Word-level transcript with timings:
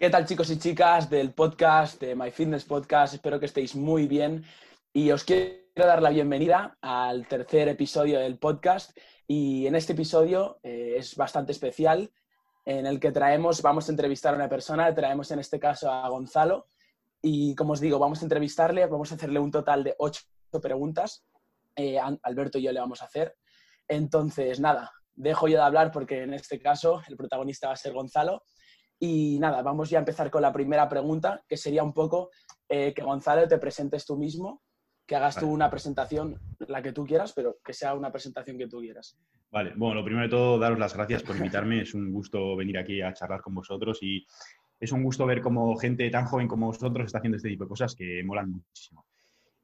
¿Qué 0.00 0.10
tal 0.10 0.26
chicos 0.26 0.48
y 0.50 0.60
chicas 0.60 1.10
del 1.10 1.32
podcast, 1.34 2.00
de 2.00 2.14
My 2.14 2.30
Fitness 2.30 2.64
Podcast? 2.64 3.14
Espero 3.14 3.40
que 3.40 3.46
estéis 3.46 3.74
muy 3.74 4.06
bien 4.06 4.44
y 4.92 5.10
os 5.10 5.24
quiero 5.24 5.58
dar 5.74 6.00
la 6.00 6.10
bienvenida 6.10 6.78
al 6.80 7.26
tercer 7.26 7.66
episodio 7.66 8.20
del 8.20 8.38
podcast 8.38 8.96
y 9.26 9.66
en 9.66 9.74
este 9.74 9.94
episodio 9.94 10.60
eh, 10.62 10.94
es 10.98 11.16
bastante 11.16 11.50
especial 11.50 12.12
en 12.64 12.86
el 12.86 13.00
que 13.00 13.10
traemos, 13.10 13.60
vamos 13.60 13.88
a 13.88 13.90
entrevistar 13.90 14.34
a 14.34 14.36
una 14.36 14.48
persona, 14.48 14.94
traemos 14.94 15.32
en 15.32 15.40
este 15.40 15.58
caso 15.58 15.90
a 15.90 16.08
Gonzalo 16.08 16.68
y 17.20 17.56
como 17.56 17.72
os 17.72 17.80
digo, 17.80 17.98
vamos 17.98 18.20
a 18.20 18.24
entrevistarle, 18.24 18.86
vamos 18.86 19.10
a 19.10 19.16
hacerle 19.16 19.40
un 19.40 19.50
total 19.50 19.82
de 19.82 19.96
ocho 19.98 20.22
preguntas, 20.62 21.24
eh, 21.74 21.98
Alberto 22.22 22.58
y 22.58 22.62
yo 22.62 22.70
le 22.70 22.78
vamos 22.78 23.02
a 23.02 23.06
hacer. 23.06 23.34
Entonces, 23.88 24.60
nada, 24.60 24.92
dejo 25.16 25.48
yo 25.48 25.56
de 25.56 25.64
hablar 25.64 25.90
porque 25.90 26.22
en 26.22 26.34
este 26.34 26.60
caso 26.60 27.02
el 27.08 27.16
protagonista 27.16 27.66
va 27.66 27.72
a 27.72 27.76
ser 27.76 27.92
Gonzalo 27.92 28.44
y 28.98 29.38
nada, 29.38 29.62
vamos 29.62 29.90
ya 29.90 29.98
a 29.98 30.00
empezar 30.00 30.30
con 30.30 30.42
la 30.42 30.52
primera 30.52 30.88
pregunta, 30.88 31.42
que 31.48 31.56
sería 31.56 31.82
un 31.82 31.92
poco 31.92 32.30
eh, 32.68 32.92
que 32.94 33.02
Gonzalo 33.02 33.46
te 33.46 33.58
presentes 33.58 34.04
tú 34.04 34.16
mismo, 34.16 34.62
que 35.06 35.16
hagas 35.16 35.36
tú 35.36 35.48
una 35.50 35.70
presentación, 35.70 36.38
la 36.66 36.82
que 36.82 36.92
tú 36.92 37.06
quieras, 37.06 37.32
pero 37.32 37.58
que 37.64 37.72
sea 37.72 37.94
una 37.94 38.12
presentación 38.12 38.58
que 38.58 38.68
tú 38.68 38.80
quieras. 38.80 39.16
Vale, 39.50 39.72
bueno, 39.76 39.94
lo 39.94 40.04
primero 40.04 40.26
de 40.26 40.30
todo, 40.30 40.58
daros 40.58 40.78
las 40.78 40.94
gracias 40.94 41.22
por 41.22 41.36
invitarme. 41.36 41.80
Es 41.80 41.94
un 41.94 42.12
gusto 42.12 42.54
venir 42.56 42.76
aquí 42.76 43.00
a 43.00 43.14
charlar 43.14 43.40
con 43.40 43.54
vosotros 43.54 43.98
y 44.02 44.26
es 44.78 44.92
un 44.92 45.02
gusto 45.02 45.24
ver 45.24 45.40
cómo 45.40 45.76
gente 45.76 46.10
tan 46.10 46.26
joven 46.26 46.46
como 46.46 46.66
vosotros 46.66 47.06
está 47.06 47.18
haciendo 47.18 47.36
este 47.36 47.48
tipo 47.48 47.64
de 47.64 47.68
cosas 47.68 47.94
que 47.94 48.22
molan 48.22 48.50
muchísimo. 48.50 49.06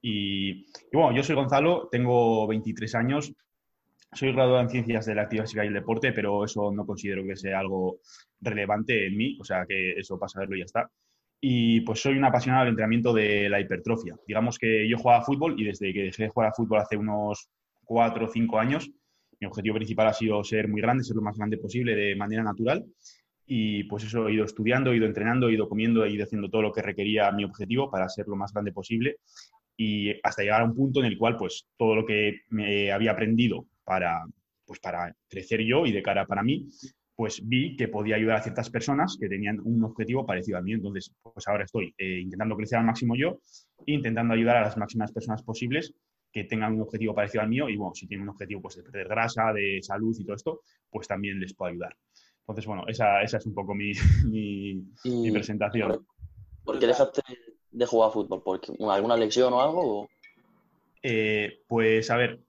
Y, 0.00 0.64
y 0.66 0.94
bueno, 0.94 1.14
yo 1.14 1.22
soy 1.22 1.34
Gonzalo, 1.34 1.88
tengo 1.90 2.46
23 2.46 2.94
años, 2.94 3.34
soy 4.14 4.32
graduado 4.32 4.60
en 4.60 4.70
Ciencias 4.70 5.06
de 5.06 5.14
la 5.14 5.22
Actividad 5.22 5.44
Física 5.44 5.64
y 5.64 5.68
el 5.68 5.74
Deporte, 5.74 6.12
pero 6.12 6.44
eso 6.44 6.70
no 6.72 6.86
considero 6.86 7.24
que 7.24 7.36
sea 7.36 7.58
algo 7.58 8.00
relevante 8.40 9.06
en 9.06 9.16
mí, 9.16 9.36
o 9.40 9.44
sea 9.44 9.66
que 9.66 9.92
eso 9.92 10.18
pasa 10.18 10.38
a 10.38 10.42
verlo 10.42 10.56
y 10.56 10.60
ya 10.60 10.64
está. 10.64 10.90
Y 11.40 11.80
pues 11.82 12.00
soy 12.00 12.16
un 12.16 12.24
apasionado 12.24 12.64
del 12.64 12.70
entrenamiento 12.70 13.12
de 13.12 13.48
la 13.48 13.60
hipertrofia. 13.60 14.16
Digamos 14.26 14.58
que 14.58 14.88
yo 14.88 14.96
jugaba 14.96 15.24
fútbol 15.24 15.60
y 15.60 15.64
desde 15.64 15.92
que 15.92 16.04
dejé 16.04 16.24
de 16.24 16.28
jugar 16.30 16.50
a 16.50 16.54
fútbol 16.54 16.80
hace 16.80 16.96
unos 16.96 17.48
cuatro 17.84 18.26
o 18.26 18.28
cinco 18.28 18.58
años, 18.58 18.90
mi 19.40 19.46
objetivo 19.46 19.74
principal 19.74 20.06
ha 20.06 20.14
sido 20.14 20.42
ser 20.44 20.68
muy 20.68 20.80
grande, 20.80 21.04
ser 21.04 21.16
lo 21.16 21.22
más 21.22 21.36
grande 21.36 21.58
posible 21.58 21.94
de 21.94 22.16
manera 22.16 22.42
natural. 22.42 22.84
Y 23.46 23.84
pues 23.84 24.04
eso 24.04 24.26
he 24.28 24.34
ido 24.34 24.44
estudiando, 24.44 24.92
he 24.92 24.96
ido 24.96 25.06
entrenando, 25.06 25.48
he 25.48 25.52
ido 25.52 25.68
comiendo, 25.68 26.04
he 26.04 26.10
ido 26.10 26.24
haciendo 26.24 26.48
todo 26.48 26.62
lo 26.62 26.72
que 26.72 26.80
requería 26.80 27.30
mi 27.32 27.44
objetivo 27.44 27.90
para 27.90 28.08
ser 28.08 28.26
lo 28.26 28.36
más 28.36 28.54
grande 28.54 28.72
posible 28.72 29.16
y 29.76 30.12
hasta 30.22 30.42
llegar 30.42 30.62
a 30.62 30.64
un 30.64 30.74
punto 30.74 31.00
en 31.00 31.06
el 31.06 31.18
cual 31.18 31.36
pues 31.36 31.66
todo 31.76 31.96
lo 31.96 32.06
que 32.06 32.42
me 32.48 32.90
había 32.92 33.10
aprendido 33.10 33.66
para, 33.84 34.24
pues 34.64 34.80
para 34.80 35.14
crecer 35.28 35.60
yo 35.62 35.86
y 35.86 35.92
de 35.92 36.02
cara 36.02 36.26
para 36.26 36.42
mí, 36.42 36.68
pues 37.16 37.40
vi 37.46 37.76
que 37.76 37.88
podía 37.88 38.16
ayudar 38.16 38.38
a 38.38 38.42
ciertas 38.42 38.70
personas 38.70 39.16
que 39.20 39.28
tenían 39.28 39.60
un 39.62 39.84
objetivo 39.84 40.26
parecido 40.26 40.58
al 40.58 40.64
mío. 40.64 40.76
Entonces, 40.76 41.12
pues 41.22 41.46
ahora 41.46 41.64
estoy 41.64 41.94
eh, 41.96 42.20
intentando 42.20 42.56
crecer 42.56 42.78
al 42.78 42.86
máximo 42.86 43.14
yo 43.14 43.38
e 43.86 43.92
intentando 43.92 44.34
ayudar 44.34 44.56
a 44.56 44.62
las 44.62 44.76
máximas 44.76 45.12
personas 45.12 45.42
posibles 45.42 45.94
que 46.32 46.44
tengan 46.44 46.74
un 46.74 46.80
objetivo 46.80 47.14
parecido 47.14 47.42
al 47.42 47.48
mío 47.48 47.68
y, 47.68 47.76
bueno, 47.76 47.94
si 47.94 48.08
tienen 48.08 48.24
un 48.24 48.30
objetivo 48.30 48.60
pues, 48.62 48.76
de 48.76 48.82
perder 48.82 49.06
grasa, 49.06 49.52
de 49.52 49.78
salud 49.82 50.16
y 50.18 50.24
todo 50.24 50.34
esto, 50.34 50.60
pues 50.90 51.06
también 51.06 51.38
les 51.38 51.54
puedo 51.54 51.70
ayudar. 51.70 51.96
Entonces, 52.40 52.66
bueno, 52.66 52.84
esa, 52.88 53.22
esa 53.22 53.38
es 53.38 53.46
un 53.46 53.54
poco 53.54 53.74
mi, 53.74 53.92
mi, 55.04 55.30
presentación. 55.30 56.04
¿Por 56.64 56.80
qué 56.80 56.88
dejaste 56.88 57.22
de 57.70 57.86
jugar 57.86 58.08
a 58.08 58.12
fútbol? 58.12 58.42
¿Por 58.42 58.60
alguna 58.90 59.16
lección 59.16 59.52
o 59.52 59.60
algo? 59.60 60.08
Eh, 61.06 61.60
pues 61.68 62.10
a 62.10 62.16
ver, 62.16 62.40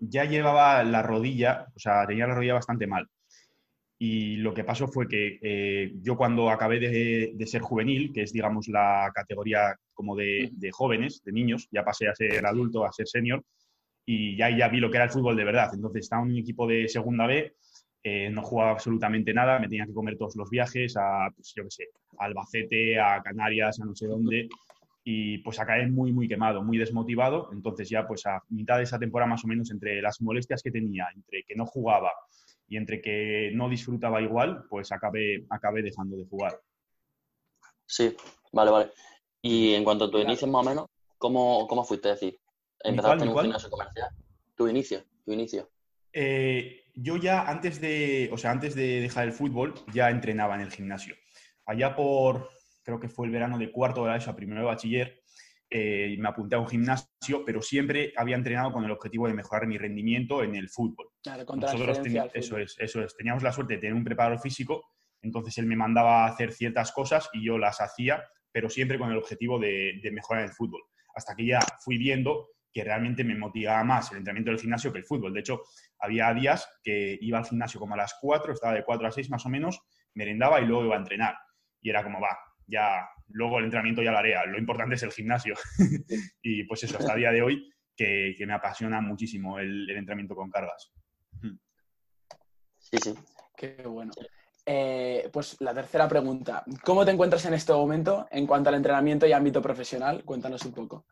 ya 0.00 0.24
llevaba 0.26 0.84
la 0.84 1.02
rodilla, 1.02 1.66
o 1.74 1.78
sea, 1.78 2.06
tenía 2.06 2.26
la 2.26 2.34
rodilla 2.34 2.52
bastante 2.54 2.86
mal. 2.86 3.08
Y 3.98 4.36
lo 4.36 4.52
que 4.52 4.64
pasó 4.64 4.86
fue 4.86 5.08
que 5.08 5.38
eh, 5.40 5.92
yo 6.02 6.14
cuando 6.14 6.50
acabé 6.50 6.78
de, 6.78 7.46
ser 7.46 7.62
juvenil, 7.62 8.12
que 8.12 8.22
es 8.24 8.34
digamos 8.34 8.68
la 8.68 9.10
categoría 9.14 9.74
como 9.94 10.14
de, 10.14 10.50
jóvenes, 10.72 11.22
de 11.24 11.32
niños, 11.32 11.68
ya 11.70 11.82
pasé 11.82 12.08
a 12.08 12.14
ser 12.14 12.44
adulto, 12.44 12.84
a 12.84 12.92
ser 12.92 13.08
senior, 13.08 13.42
y 14.04 14.36
ya, 14.36 14.50
ya 14.54 14.68
vi 14.68 14.78
lo 14.78 14.90
que 14.90 14.98
era 14.98 15.06
el 15.06 15.10
fútbol 15.10 15.36
de 15.36 15.44
verdad. 15.44 15.70
Entonces 15.72 16.02
estaba 16.02 16.22
en 16.22 16.32
un 16.32 16.38
equipo 16.38 16.66
de 16.66 16.86
segunda 16.86 17.26
B, 17.26 17.54
eh, 18.02 18.28
no 18.28 18.42
jugaba 18.42 18.72
absolutamente 18.72 19.32
nada, 19.32 19.58
me 19.58 19.68
tenía 19.68 19.86
que 19.86 19.94
comer 19.94 20.18
todos 20.18 20.36
los 20.36 20.50
viajes 20.50 20.98
a, 20.98 21.30
pues, 21.34 21.54
yo 21.56 21.64
qué 21.64 21.70
sé, 21.70 21.84
a 22.18 22.26
Albacete, 22.26 23.00
a 23.00 23.22
Canarias, 23.22 23.80
a 23.80 23.86
no 23.86 23.94
sé 23.94 24.06
dónde, 24.06 24.50
y 25.02 25.38
pues 25.38 25.58
acabé 25.58 25.86
muy, 25.86 26.12
muy 26.12 26.28
quemado, 26.28 26.62
muy 26.62 26.78
desmotivado. 26.78 27.50
Entonces 27.52 27.88
ya 27.88 28.06
pues 28.06 28.26
a 28.26 28.42
mitad 28.50 28.76
de 28.76 28.84
esa 28.84 28.98
temporada 28.98 29.30
más 29.30 29.44
o 29.44 29.48
menos, 29.48 29.70
entre 29.70 30.00
las 30.02 30.20
molestias 30.20 30.62
que 30.62 30.70
tenía, 30.70 31.08
entre 31.14 31.44
que 31.44 31.54
no 31.54 31.66
jugaba 31.66 32.12
y 32.68 32.76
entre 32.76 33.00
que 33.00 33.50
no 33.54 33.68
disfrutaba 33.68 34.20
igual, 34.20 34.64
pues 34.68 34.92
acabé, 34.92 35.44
acabé 35.50 35.82
dejando 35.82 36.16
de 36.16 36.24
jugar. 36.24 36.60
Sí, 37.86 38.16
vale, 38.52 38.70
vale. 38.70 38.90
Y 39.42 39.74
en 39.74 39.84
cuanto 39.84 40.04
a 40.04 40.10
tu 40.10 40.18
inicio 40.18 40.46
más 40.46 40.66
o 40.66 40.68
menos, 40.68 40.86
¿cómo, 41.18 41.66
cómo 41.66 41.84
fuiste 41.84 42.08
a 42.08 42.12
decir? 42.12 42.38
¿Empezaste 42.82 43.24
en 43.24 43.30
un 43.30 43.38
gimnasio 43.38 43.70
comercial? 43.70 44.10
Tu 44.54 44.68
inicio, 44.68 45.02
tu 45.24 45.32
inicio. 45.32 45.70
Eh, 46.12 46.84
yo 46.94 47.16
ya 47.16 47.48
antes 47.48 47.80
de, 47.80 48.30
o 48.32 48.38
sea, 48.38 48.50
antes 48.50 48.74
de 48.74 49.00
dejar 49.00 49.26
el 49.26 49.32
fútbol, 49.32 49.74
ya 49.92 50.10
entrenaba 50.10 50.54
en 50.54 50.60
el 50.62 50.70
gimnasio. 50.70 51.16
Allá 51.66 51.94
por 51.94 52.50
creo 52.90 53.00
que 53.00 53.08
fue 53.08 53.26
el 53.26 53.32
verano 53.32 53.58
de 53.58 53.70
cuarto 53.70 54.04
de 54.04 54.10
la 54.10 54.16
ESO 54.16 54.30
a 54.30 54.36
primero 54.36 54.60
de 54.60 54.66
bachiller, 54.66 55.22
eh, 55.72 56.16
me 56.18 56.28
apunté 56.28 56.56
a 56.56 56.58
un 56.58 56.66
gimnasio, 56.66 57.44
pero 57.46 57.62
siempre 57.62 58.12
había 58.16 58.34
entrenado 58.34 58.72
con 58.72 58.84
el 58.84 58.90
objetivo 58.90 59.28
de 59.28 59.34
mejorar 59.34 59.68
mi 59.68 59.78
rendimiento 59.78 60.42
en 60.42 60.56
el 60.56 60.68
fútbol. 60.68 61.10
Claro, 61.22 61.44
Nosotros 61.54 62.00
eso 62.34 62.58
es, 62.58 62.76
eso 62.78 63.02
es. 63.02 63.16
Teníamos 63.16 63.44
la 63.44 63.52
suerte 63.52 63.74
de 63.74 63.80
tener 63.80 63.94
un 63.94 64.02
preparador 64.02 64.40
físico, 64.40 64.84
entonces 65.22 65.56
él 65.58 65.66
me 65.66 65.76
mandaba 65.76 66.24
a 66.24 66.28
hacer 66.28 66.52
ciertas 66.52 66.90
cosas 66.90 67.28
y 67.32 67.44
yo 67.44 67.56
las 67.56 67.80
hacía, 67.80 68.24
pero 68.50 68.68
siempre 68.68 68.98
con 68.98 69.12
el 69.12 69.18
objetivo 69.18 69.60
de, 69.60 70.00
de 70.02 70.10
mejorar 70.10 70.42
el 70.42 70.50
fútbol. 70.50 70.82
Hasta 71.14 71.36
que 71.36 71.46
ya 71.46 71.60
fui 71.84 71.98
viendo 71.98 72.48
que 72.72 72.82
realmente 72.82 73.22
me 73.22 73.36
motivaba 73.36 73.84
más 73.84 74.10
el 74.10 74.18
entrenamiento 74.18 74.50
del 74.50 74.60
gimnasio 74.60 74.92
que 74.92 74.98
el 74.98 75.04
fútbol. 75.04 75.32
De 75.32 75.40
hecho, 75.40 75.62
había 76.00 76.32
días 76.34 76.68
que 76.82 77.16
iba 77.20 77.38
al 77.38 77.44
gimnasio 77.44 77.78
como 77.78 77.94
a 77.94 77.98
las 77.98 78.16
4, 78.20 78.52
estaba 78.52 78.74
de 78.74 78.84
4 78.84 79.06
a 79.06 79.10
6 79.12 79.30
más 79.30 79.46
o 79.46 79.48
menos, 79.48 79.80
merendaba 80.14 80.60
y 80.60 80.66
luego 80.66 80.84
iba 80.84 80.96
a 80.96 81.00
entrenar. 81.00 81.36
Y 81.80 81.90
era 81.90 82.02
como, 82.02 82.20
va, 82.20 82.36
ya 82.70 83.08
luego 83.28 83.58
el 83.58 83.64
entrenamiento 83.64 84.02
ya 84.02 84.12
lo 84.12 84.18
haré, 84.18 84.34
lo 84.46 84.58
importante 84.58 84.94
es 84.94 85.02
el 85.02 85.12
gimnasio. 85.12 85.54
y 86.42 86.64
pues 86.64 86.84
eso, 86.84 86.98
hasta 86.98 87.12
el 87.14 87.20
día 87.20 87.32
de 87.32 87.42
hoy, 87.42 87.70
que, 87.96 88.34
me 88.46 88.54
apasiona 88.54 89.00
muchísimo 89.00 89.58
el, 89.58 89.88
entrenamiento 89.90 90.34
con 90.34 90.50
cargas. 90.50 90.92
Sí, 92.78 92.96
sí. 93.02 93.14
Qué 93.56 93.82
bueno. 93.84 94.12
Eh, 94.64 95.28
pues 95.32 95.60
la 95.60 95.74
tercera 95.74 96.08
pregunta. 96.08 96.64
¿Cómo 96.82 97.04
te 97.04 97.10
encuentras 97.10 97.44
en 97.46 97.54
este 97.54 97.72
momento 97.72 98.26
en 98.30 98.46
cuanto 98.46 98.68
al 98.68 98.76
entrenamiento 98.76 99.26
y 99.26 99.32
ámbito 99.32 99.60
profesional? 99.60 100.24
Cuéntanos 100.24 100.64
un 100.64 100.72
poco. 100.72 101.06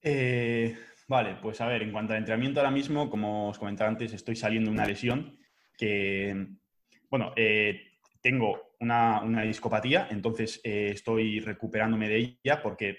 Eh, 0.00 0.76
vale, 1.08 1.36
pues 1.42 1.60
a 1.60 1.66
ver, 1.66 1.82
en 1.82 1.92
cuanto 1.92 2.12
al 2.12 2.20
entrenamiento 2.20 2.60
ahora 2.60 2.70
mismo, 2.70 3.10
como 3.10 3.48
os 3.48 3.58
comentaba 3.58 3.90
antes, 3.90 4.12
estoy 4.12 4.36
saliendo 4.36 4.70
de 4.70 4.76
una 4.76 4.86
lesión 4.86 5.38
que, 5.76 6.46
bueno, 7.10 7.32
eh, 7.36 7.98
tengo 8.20 8.71
una, 8.82 9.42
discopatía, 9.42 10.08
entonces 10.10 10.60
eh, 10.64 10.90
estoy 10.92 11.40
recuperándome 11.40 12.08
de 12.08 12.38
ella 12.42 12.62
porque 12.62 12.98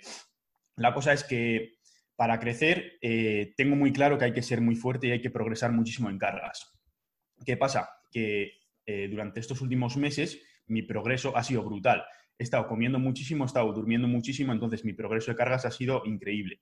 la 0.77 0.93
cosa 0.93 1.13
es 1.13 1.23
que 1.23 1.75
para 2.15 2.39
crecer 2.39 2.93
eh, 3.01 3.53
tengo 3.57 3.75
muy 3.75 3.91
claro 3.91 4.17
que 4.17 4.25
hay 4.25 4.33
que 4.33 4.41
ser 4.41 4.61
muy 4.61 4.75
fuerte 4.75 5.07
y 5.07 5.11
hay 5.11 5.21
que 5.21 5.29
progresar 5.29 5.71
muchísimo 5.71 6.09
en 6.09 6.17
cargas. 6.17 6.71
¿Qué 7.45 7.57
pasa? 7.57 7.89
Que 8.11 8.53
eh, 8.85 9.07
durante 9.09 9.41
estos 9.41 9.61
últimos 9.61 9.97
meses 9.97 10.41
mi 10.67 10.83
progreso 10.83 11.35
ha 11.35 11.43
sido 11.43 11.63
brutal. 11.63 12.03
He 12.37 12.43
estado 12.43 12.67
comiendo 12.67 12.97
muchísimo, 12.97 13.43
he 13.43 13.47
estado 13.47 13.71
durmiendo 13.73 14.07
muchísimo, 14.07 14.53
entonces 14.53 14.85
mi 14.85 14.93
progreso 14.93 15.31
de 15.31 15.37
cargas 15.37 15.65
ha 15.65 15.71
sido 15.71 16.03
increíble. 16.05 16.61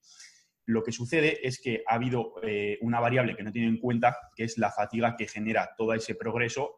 Lo 0.65 0.83
que 0.83 0.91
sucede 0.91 1.47
es 1.47 1.61
que 1.61 1.83
ha 1.88 1.95
habido 1.95 2.35
una 2.81 2.99
variable 2.99 3.35
que 3.35 3.43
no 3.43 3.51
tiene 3.51 3.67
en 3.67 3.77
cuenta, 3.77 4.15
que 4.35 4.43
es 4.43 4.57
la 4.57 4.71
fatiga 4.71 5.15
que 5.15 5.27
genera 5.27 5.71
todo 5.75 5.93
ese 5.93 6.13
progreso, 6.13 6.75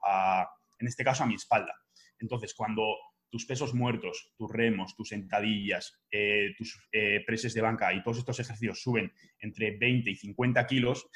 en 0.80 0.88
este 0.88 1.04
caso 1.04 1.24
a 1.24 1.28
mi 1.28 1.36
espalda. 1.36 1.83
Entonces, 2.24 2.54
cuando 2.56 2.84
tus 3.30 3.46
pesos 3.46 3.74
muertos, 3.74 4.34
tus 4.38 4.52
remos, 4.52 4.96
tus 4.96 5.10
sentadillas, 5.10 6.02
eh, 6.10 6.54
tus 6.58 6.88
eh, 6.92 7.22
preses 7.26 7.54
de 7.54 7.62
banca 7.62 7.94
y 7.94 8.02
todos 8.02 8.20
estos 8.20 8.40
ejercicios 8.40 8.82
suben 8.82 9.12
entre 9.40 9.78
20 9.78 10.10
y 10.10 10.16
50 10.16 10.66
kilos, 10.66 11.10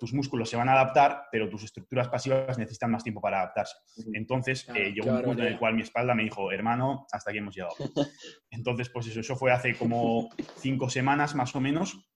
tus 0.00 0.12
músculos 0.12 0.50
se 0.50 0.56
van 0.56 0.68
a 0.68 0.72
adaptar, 0.72 1.28
pero 1.30 1.48
tus 1.48 1.62
estructuras 1.62 2.08
pasivas 2.08 2.58
necesitan 2.58 2.90
más 2.90 3.04
tiempo 3.04 3.20
para 3.20 3.38
adaptarse. 3.38 3.76
Entonces, 4.14 4.68
eh, 4.74 4.92
llegó 4.92 5.12
un 5.12 5.22
punto 5.22 5.42
en 5.42 5.52
el 5.52 5.58
cual 5.60 5.74
mi 5.74 5.82
espalda 5.82 6.12
me 6.12 6.24
dijo, 6.24 6.50
hermano, 6.50 7.06
hasta 7.12 7.30
aquí 7.30 7.38
hemos 7.38 7.54
llegado. 7.54 7.76
Entonces, 8.50 8.88
pues 8.88 9.06
eso, 9.06 9.20
eso 9.20 9.36
fue 9.36 9.52
hace 9.52 9.76
como 9.76 10.30
cinco 10.56 10.90
semanas 10.90 11.36
más 11.36 11.54
o 11.54 11.60
menos. 11.60 12.10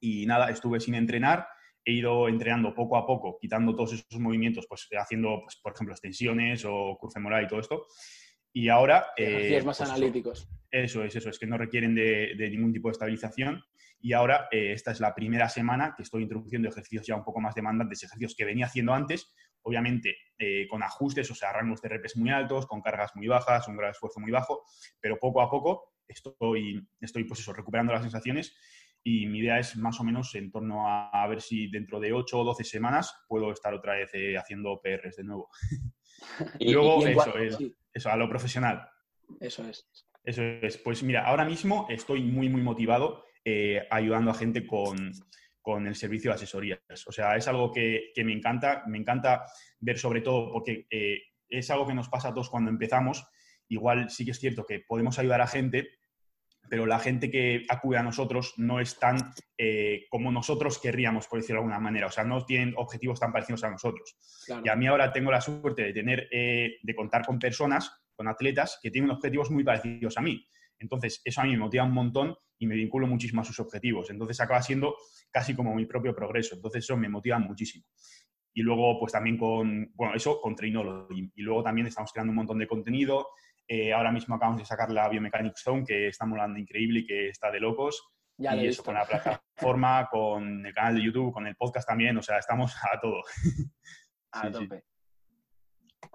Y 0.00 0.24
nada, 0.26 0.50
estuve 0.50 0.78
sin 0.78 0.94
entrenar 0.94 1.48
he 1.88 1.92
ido 1.92 2.28
entrenando 2.28 2.74
poco 2.74 2.98
a 2.98 3.06
poco, 3.06 3.38
quitando 3.40 3.74
todos 3.74 3.94
esos 3.94 4.20
movimientos, 4.20 4.66
pues 4.68 4.86
haciendo, 4.92 5.40
pues, 5.42 5.56
por 5.56 5.72
ejemplo, 5.72 5.94
extensiones 5.94 6.62
o 6.66 6.98
curva 7.00 7.14
femoral 7.14 7.44
y 7.44 7.46
todo 7.46 7.60
esto. 7.60 7.86
Y 8.52 8.68
ahora... 8.68 9.06
Eh, 9.16 9.62
más 9.64 9.78
pues 9.78 9.88
analíticos. 9.88 10.50
Eso, 10.70 11.02
es, 11.02 11.16
eso 11.16 11.30
es, 11.30 11.38
que 11.38 11.46
no 11.46 11.56
requieren 11.56 11.94
de, 11.94 12.36
ningún 12.50 12.74
tipo 12.74 12.88
de 12.88 12.92
estabilización. 12.92 13.64
Y 14.00 14.12
ahora 14.12 14.48
eh, 14.50 14.72
esta 14.72 14.90
es 14.90 15.00
la 15.00 15.14
primera 15.14 15.48
semana 15.48 15.94
que 15.96 16.02
estoy 16.02 16.24
introduciendo 16.24 16.68
ejercicios 16.68 17.06
ya 17.06 17.16
un 17.16 17.24
poco 17.24 17.40
más 17.40 17.54
demandantes, 17.54 18.02
ejercicios 18.02 18.34
que 18.36 18.44
venía 18.44 18.66
haciendo 18.66 18.92
antes, 18.92 19.32
obviamente 19.62 20.14
eh, 20.38 20.68
con 20.68 20.82
ajustes, 20.82 21.30
o 21.30 21.34
sea, 21.34 21.54
rangos 21.54 21.80
de 21.80 21.88
repes 21.88 22.18
muy 22.18 22.28
altos, 22.28 22.66
con 22.66 22.82
cargas 22.82 23.12
muy 23.16 23.28
bajas, 23.28 23.66
un 23.66 23.76
grado 23.76 23.88
de 23.88 23.92
esfuerzo 23.92 24.20
muy 24.20 24.30
bajo, 24.30 24.62
pero 25.00 25.18
poco 25.18 25.40
a 25.40 25.50
poco 25.50 25.94
estoy, 26.06 26.86
estoy 27.00 27.24
pues 27.24 27.40
eso, 27.40 27.52
recuperando 27.54 27.92
las 27.92 28.02
sensaciones 28.02 28.54
y 29.04 29.26
mi 29.26 29.38
idea 29.38 29.58
es 29.58 29.76
más 29.76 29.98
o 30.00 30.04
menos 30.04 30.34
en 30.34 30.50
torno 30.50 30.86
a, 30.86 31.26
ver 31.28 31.40
si 31.40 31.68
dentro 31.70 32.00
de 32.00 32.12
8 32.12 32.38
o 32.38 32.44
12 32.44 32.64
semanas 32.64 33.24
puedo 33.26 33.52
estar 33.52 33.72
otra 33.74 33.94
vez 33.94 34.10
eh, 34.14 34.36
haciendo 34.36 34.80
PRs 34.82 35.16
de 35.16 35.24
nuevo. 35.24 35.48
y, 36.58 36.72
luego 36.72 37.06
eso, 37.06 37.32
eso, 37.92 38.10
a 38.10 38.16
lo 38.16 38.28
profesional. 38.28 38.88
Eso 39.40 39.66
es. 39.66 39.88
Eso 40.24 40.42
es. 40.42 40.76
Pues 40.78 41.02
mira, 41.02 41.24
ahora 41.24 41.44
mismo 41.44 41.86
estoy 41.88 42.22
muy, 42.22 42.48
muy 42.48 42.60
motivado 42.60 43.24
eh, 43.44 43.86
ayudando 43.90 44.30
a 44.30 44.34
gente 44.34 44.66
con, 44.66 45.12
el 45.86 45.94
servicio 45.94 46.30
de 46.30 46.34
asesorías. 46.34 46.80
O 47.06 47.12
sea, 47.12 47.36
es 47.36 47.48
algo 47.48 47.70
que, 47.70 48.12
me 48.16 48.32
encanta, 48.32 48.84
me 48.86 48.98
encanta 48.98 49.44
ver 49.80 49.98
sobre 49.98 50.22
todo 50.22 50.52
porque 50.52 50.86
eh, 50.90 51.18
es 51.48 51.70
algo 51.70 51.86
que 51.86 51.94
nos 51.94 52.08
pasa 52.08 52.28
a 52.28 52.34
todos 52.34 52.50
cuando 52.50 52.70
empezamos. 52.70 53.26
Igual 53.68 54.10
sí 54.10 54.24
que 54.24 54.30
es 54.32 54.38
cierto 54.38 54.64
que 54.64 54.80
podemos 54.80 55.18
ayudar 55.18 55.40
a 55.40 55.46
gente, 55.46 55.97
pero 56.68 56.86
la 56.86 56.98
gente 56.98 57.30
que 57.30 57.64
acude 57.68 57.98
a 57.98 58.02
nosotros 58.02 58.54
no 58.56 58.80
es 58.80 58.98
tan 58.98 59.16
eh, 59.56 60.06
como 60.10 60.30
nosotros 60.30 60.78
querríamos, 60.78 61.26
por 61.26 61.40
decirlo 61.40 61.60
de 61.60 61.64
alguna 61.64 61.80
manera. 61.80 62.06
O 62.06 62.10
sea, 62.10 62.24
no 62.24 62.44
tienen 62.44 62.74
objetivos 62.76 63.20
tan 63.20 63.32
parecidos 63.32 63.64
a 63.64 63.70
nosotros. 63.70 64.16
Y 64.64 64.68
a 64.68 64.76
mí 64.76 64.86
ahora 64.86 65.12
tengo 65.12 65.30
la 65.30 65.40
suerte 65.40 65.82
de 65.82 65.92
tener, 65.92 66.28
de 66.30 66.94
contar 66.94 67.24
con 67.24 67.38
personas, 67.38 67.90
con 68.14 68.28
atletas 68.28 68.78
que 68.82 68.90
tienen 68.90 69.10
objetivos 69.10 69.50
muy 69.50 69.64
parecidos 69.64 70.18
a 70.18 70.20
mí. 70.20 70.44
Entonces, 70.78 71.20
eso 71.24 71.40
a 71.40 71.44
mí 71.44 71.50
me 71.52 71.58
motiva 71.58 71.84
un 71.84 71.92
montón 71.92 72.36
y 72.58 72.66
me 72.66 72.74
vinculo 72.74 73.06
muchísimo 73.06 73.42
a 73.42 73.44
sus 73.44 73.58
objetivos. 73.60 74.10
Entonces, 74.10 74.40
acaba 74.40 74.62
siendo 74.62 74.96
casi 75.30 75.54
como 75.54 75.74
mi 75.74 75.86
propio 75.86 76.14
progreso. 76.14 76.54
Entonces, 76.54 76.84
eso 76.84 76.96
me 76.96 77.08
motiva 77.08 77.38
muchísimo. 77.38 77.84
Y 78.54 78.62
luego, 78.62 78.98
pues 78.98 79.12
también 79.12 79.36
con, 79.36 79.92
bueno, 79.94 80.14
eso 80.14 80.40
con 80.40 80.56
Trainology. 80.56 81.32
Y 81.34 81.42
luego 81.42 81.62
también 81.62 81.86
estamos 81.86 82.12
creando 82.12 82.30
un 82.30 82.36
montón 82.36 82.58
de 82.58 82.66
contenido. 82.66 83.28
Eh, 83.70 83.92
ahora 83.92 84.10
mismo 84.10 84.34
acabamos 84.34 84.60
de 84.60 84.66
sacar 84.66 84.90
la 84.90 85.08
Biomechanic 85.10 85.54
Stone, 85.56 85.84
que 85.84 86.08
está 86.08 86.24
molando 86.24 86.58
increíble 86.58 87.00
y 87.00 87.06
que 87.06 87.28
está 87.28 87.50
de 87.50 87.60
locos. 87.60 88.02
Ya 88.38 88.56
y 88.56 88.66
eso 88.66 88.82
con 88.82 88.94
la 88.94 89.04
plataforma, 89.04 90.08
con 90.10 90.64
el 90.64 90.72
canal 90.72 90.94
de 90.94 91.02
YouTube, 91.02 91.32
con 91.32 91.46
el 91.46 91.54
podcast 91.54 91.86
también. 91.86 92.16
O 92.16 92.22
sea, 92.22 92.38
estamos 92.38 92.74
a 92.76 92.98
todo. 93.00 93.22
A 94.32 94.50
tope. 94.50 94.84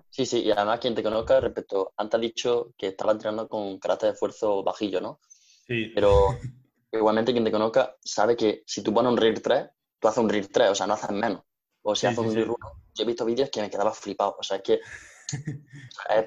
Sí, 0.10 0.28
sí, 0.28 0.44
y 0.44 0.52
además 0.52 0.80
quien 0.80 0.94
te 0.94 1.02
conozca, 1.02 1.40
respecto, 1.40 1.94
antes 1.98 2.16
has 2.16 2.22
dicho 2.22 2.74
que 2.78 2.90
estaba 2.90 3.14
entrenando 3.14 3.50
con 3.50 3.80
carácter 3.80 4.10
de 4.10 4.14
esfuerzo 4.14 4.64
bajillo, 4.64 5.02
¿no? 5.02 5.20
Sí. 5.66 5.92
Pero 5.96 6.28
igualmente 6.92 7.32
quien 7.32 7.44
te 7.44 7.52
conozca 7.52 7.98
sabe 8.04 8.36
que 8.36 8.64
si 8.66 8.84
tú 8.84 8.94
pones 8.94 9.12
un 9.12 9.18
RIR 9.18 9.42
3, 9.42 9.70
tú 10.00 10.08
haces 10.08 10.24
un 10.24 10.30
RIR 10.30 10.48
3, 10.52 10.70
o 10.70 10.76
sea, 10.76 10.86
no 10.86 10.94
haces 10.94 11.10
menos. 11.10 11.42
O 11.82 11.96
si 11.96 12.06
haces 12.06 12.20
un 12.20 12.34
RIR 12.34 12.50
1, 12.50 12.58
yo 12.94 13.04
he 13.04 13.08
visto 13.08 13.26
vídeos 13.26 13.50
que 13.50 13.62
me 13.62 13.70
quedaba 13.72 13.92
flipado, 13.92 14.36
o 14.40 14.44
sea, 14.44 14.58
es 14.58 14.64
que 14.64 14.80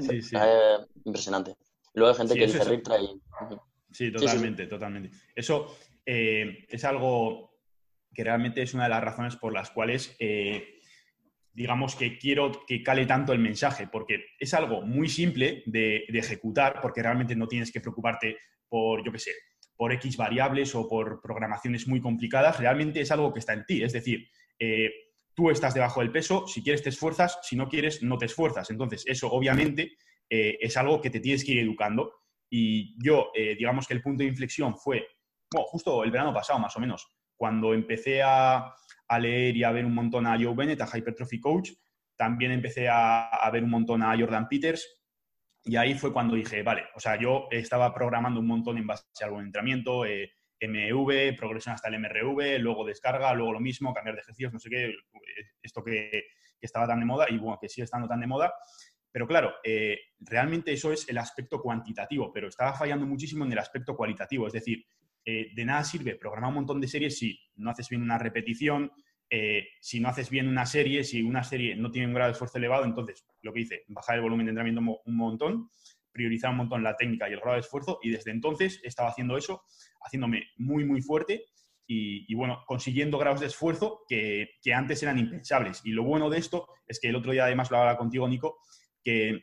es, 0.00 0.32
impresionante. 1.04 1.56
Luego 1.94 2.12
hay 2.12 2.18
gente 2.18 2.34
que 2.34 2.46
dice 2.46 2.78
3 2.78 3.00
y... 3.00 3.20
Sí, 3.92 4.12
totalmente, 4.12 4.66
totalmente. 4.66 5.10
Eso 5.34 5.78
eh, 6.04 6.66
es 6.68 6.84
algo 6.84 7.58
que 8.12 8.24
realmente 8.24 8.62
es 8.62 8.74
una 8.74 8.84
de 8.84 8.90
las 8.90 9.02
razones 9.02 9.36
por 9.36 9.52
las 9.52 9.70
cuales... 9.70 10.14
Eh, 10.18 10.72
digamos, 11.56 11.96
que 11.96 12.18
quiero 12.18 12.66
que 12.66 12.82
cale 12.82 13.06
tanto 13.06 13.32
el 13.32 13.38
mensaje, 13.38 13.88
porque 13.90 14.26
es 14.38 14.52
algo 14.52 14.82
muy 14.82 15.08
simple 15.08 15.62
de, 15.64 16.04
ejecutar, 16.08 16.80
porque 16.82 17.02
realmente 17.02 17.34
no 17.34 17.48
tienes 17.48 17.72
que 17.72 17.80
preocuparte 17.80 18.36
por, 18.68 19.02
yo 19.02 19.10
qué 19.10 19.18
sé, 19.18 19.30
por 19.74 19.90
X 19.94 20.18
variables 20.18 20.74
o 20.74 20.86
por 20.86 21.22
programaciones 21.22 21.88
muy 21.88 22.02
complicadas, 22.02 22.60
realmente 22.60 23.00
es 23.00 23.10
algo 23.10 23.32
que 23.32 23.38
está 23.38 23.54
en 23.54 23.64
ti. 23.64 23.82
Es 23.82 23.94
decir, 23.94 24.28
eh, 24.58 24.90
tú 25.36 25.50
estás 25.50 25.74
debajo 25.74 26.00
del 26.00 26.10
peso, 26.10 26.46
si 26.48 26.62
quieres 26.62 26.82
te 26.82 26.88
esfuerzas, 26.88 27.38
si 27.42 27.56
no 27.56 27.68
quieres 27.68 28.02
no 28.02 28.16
te 28.16 28.24
esfuerzas. 28.24 28.70
Entonces, 28.70 29.04
eso 29.06 29.30
obviamente 29.30 29.96
eh, 30.30 30.56
es 30.60 30.76
algo 30.78 31.00
que 31.00 31.10
te 31.10 31.20
tienes 31.20 31.44
que 31.44 31.52
ir 31.52 31.58
educando. 31.58 32.10
Y 32.50 32.96
yo, 33.04 33.30
eh, 33.34 33.54
digamos 33.56 33.86
que 33.86 33.94
el 33.94 34.02
punto 34.02 34.22
de 34.22 34.30
inflexión 34.30 34.76
fue, 34.76 35.06
bueno, 35.52 35.66
justo 35.68 36.02
el 36.02 36.10
verano 36.10 36.32
pasado 36.32 36.58
más 36.58 36.74
o 36.76 36.80
menos, 36.80 37.06
cuando 37.36 37.74
empecé 37.74 38.22
a, 38.22 38.74
leer 39.20 39.56
y 39.56 39.62
a 39.62 39.70
ver 39.70 39.84
un 39.84 39.94
montón 39.94 40.26
a 40.26 40.38
Joe 40.40 40.54
Bennett, 40.54 40.80
a 40.80 40.88
Hypertrophy 40.96 41.38
Coach. 41.38 41.72
También 42.16 42.50
empecé 42.50 42.88
a, 42.88 43.48
ver 43.52 43.62
un 43.62 43.70
montón 43.70 44.02
a 44.02 44.18
Jordan 44.18 44.48
Peters. 44.48 44.88
Y 45.64 45.76
ahí 45.76 45.94
fue 45.94 46.14
cuando 46.14 46.34
dije, 46.34 46.62
vale, 46.62 46.84
o 46.94 47.00
sea, 47.00 47.20
yo 47.20 47.48
estaba 47.50 47.92
programando 47.92 48.40
un 48.40 48.46
montón 48.46 48.78
en 48.78 48.86
base 48.86 49.04
a 49.20 49.26
algún 49.26 49.44
entrenamiento, 49.44 50.06
eh, 50.06 50.30
MV, 50.60 51.36
progresión 51.36 51.74
hasta 51.74 51.88
el 51.88 51.98
MRV, 52.00 52.58
luego 52.60 52.84
descarga, 52.84 53.34
luego 53.34 53.52
lo 53.52 53.60
mismo, 53.60 53.92
cambiar 53.92 54.14
de 54.14 54.22
ejercicios, 54.22 54.52
no 54.52 54.58
sé 54.58 54.70
qué, 54.70 54.94
esto 55.66 55.82
que, 55.82 56.24
estaba 56.58 56.88
tan 56.88 56.98
de 56.98 57.06
moda 57.06 57.26
y 57.28 57.38
bueno, 57.38 57.58
que 57.60 57.68
sigue 57.68 57.84
estando 57.84 58.08
tan 58.08 58.18
de 58.20 58.26
moda. 58.26 58.52
Pero 59.12 59.26
claro, 59.26 59.54
eh, 59.62 59.98
realmente 60.18 60.72
eso 60.72 60.90
es 60.90 61.08
el 61.08 61.18
aspecto 61.18 61.60
cuantitativo, 61.60 62.32
pero 62.32 62.48
estaba 62.48 62.72
fallando 62.72 63.06
muchísimo 63.06 63.44
en 63.44 63.52
el 63.52 63.58
aspecto 63.58 63.94
cualitativo. 63.94 64.48
Es 64.48 64.54
decir, 64.54 64.84
eh, 65.24 65.52
de 65.54 65.64
nada 65.64 65.84
sirve 65.84 66.16
programar 66.16 66.48
un 66.48 66.56
montón 66.56 66.80
de 66.80 66.88
series 66.88 67.18
si 67.18 67.38
no 67.56 67.70
haces 67.70 67.88
bien 67.88 68.02
una 68.02 68.18
repetición, 68.18 68.90
eh, 69.28 69.68
si 69.80 69.98
no 70.00 70.08
haces 70.08 70.30
bien 70.30 70.48
una 70.48 70.66
serie, 70.66 71.02
si 71.02 71.22
una 71.22 71.42
serie 71.42 71.74
no 71.74 71.90
tiene 71.90 72.06
un 72.06 72.14
grado 72.14 72.28
de 72.28 72.32
esfuerzo 72.32 72.58
elevado, 72.58 72.84
entonces 72.84 73.26
lo 73.42 73.52
que 73.52 73.60
hice, 73.60 73.84
bajar 73.88 74.16
el 74.16 74.22
volumen 74.22 74.46
de 74.46 74.50
entrenamiento 74.50 75.02
un 75.04 75.16
montón, 75.16 75.68
priorizar 76.12 76.50
un 76.50 76.58
montón 76.58 76.82
la 76.82 76.96
técnica 76.96 77.28
y 77.28 77.32
el 77.32 77.40
grado 77.40 77.54
de 77.54 77.60
esfuerzo 77.60 77.98
y 78.02 78.10
desde 78.10 78.30
entonces 78.30 78.80
he 78.84 78.88
estado 78.88 79.08
haciendo 79.08 79.36
eso, 79.36 79.62
haciéndome 80.00 80.44
muy, 80.56 80.84
muy 80.84 81.02
fuerte 81.02 81.44
y, 81.88 82.34
bueno, 82.34 82.64
consiguiendo 82.66 83.18
grados 83.18 83.40
de 83.40 83.46
esfuerzo 83.46 84.04
que, 84.08 84.50
que, 84.60 84.74
antes 84.74 85.02
eran 85.02 85.18
impensables. 85.18 85.82
Y 85.84 85.90
lo 85.90 86.02
bueno 86.02 86.28
de 86.28 86.38
esto 86.38 86.68
es 86.86 86.98
que 86.98 87.08
el 87.08 87.16
otro 87.16 87.32
día 87.32 87.44
además 87.44 87.70
lo 87.70 87.78
hablaba 87.78 87.98
contigo, 87.98 88.28
Nico, 88.28 88.58
que 89.04 89.40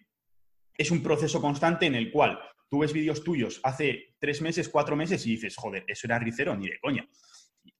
es 0.78 0.92
un 0.92 1.02
proceso 1.02 1.42
constante 1.42 1.86
en 1.86 1.96
el 1.96 2.12
cual 2.12 2.40
tú 2.70 2.80
ves 2.80 2.92
vídeos 2.92 3.24
tuyos 3.24 3.60
hace 3.64 4.16
tres 4.20 4.42
meses, 4.42 4.68
cuatro 4.68 4.96
meses 4.96 5.26
y 5.26 5.32
dices, 5.32 5.56
joder, 5.56 5.86
eso 5.88 6.08
era 6.08 6.20
ricero, 6.20 6.56
ni 6.56 6.68
de 6.68 6.80
coña. 6.80 7.08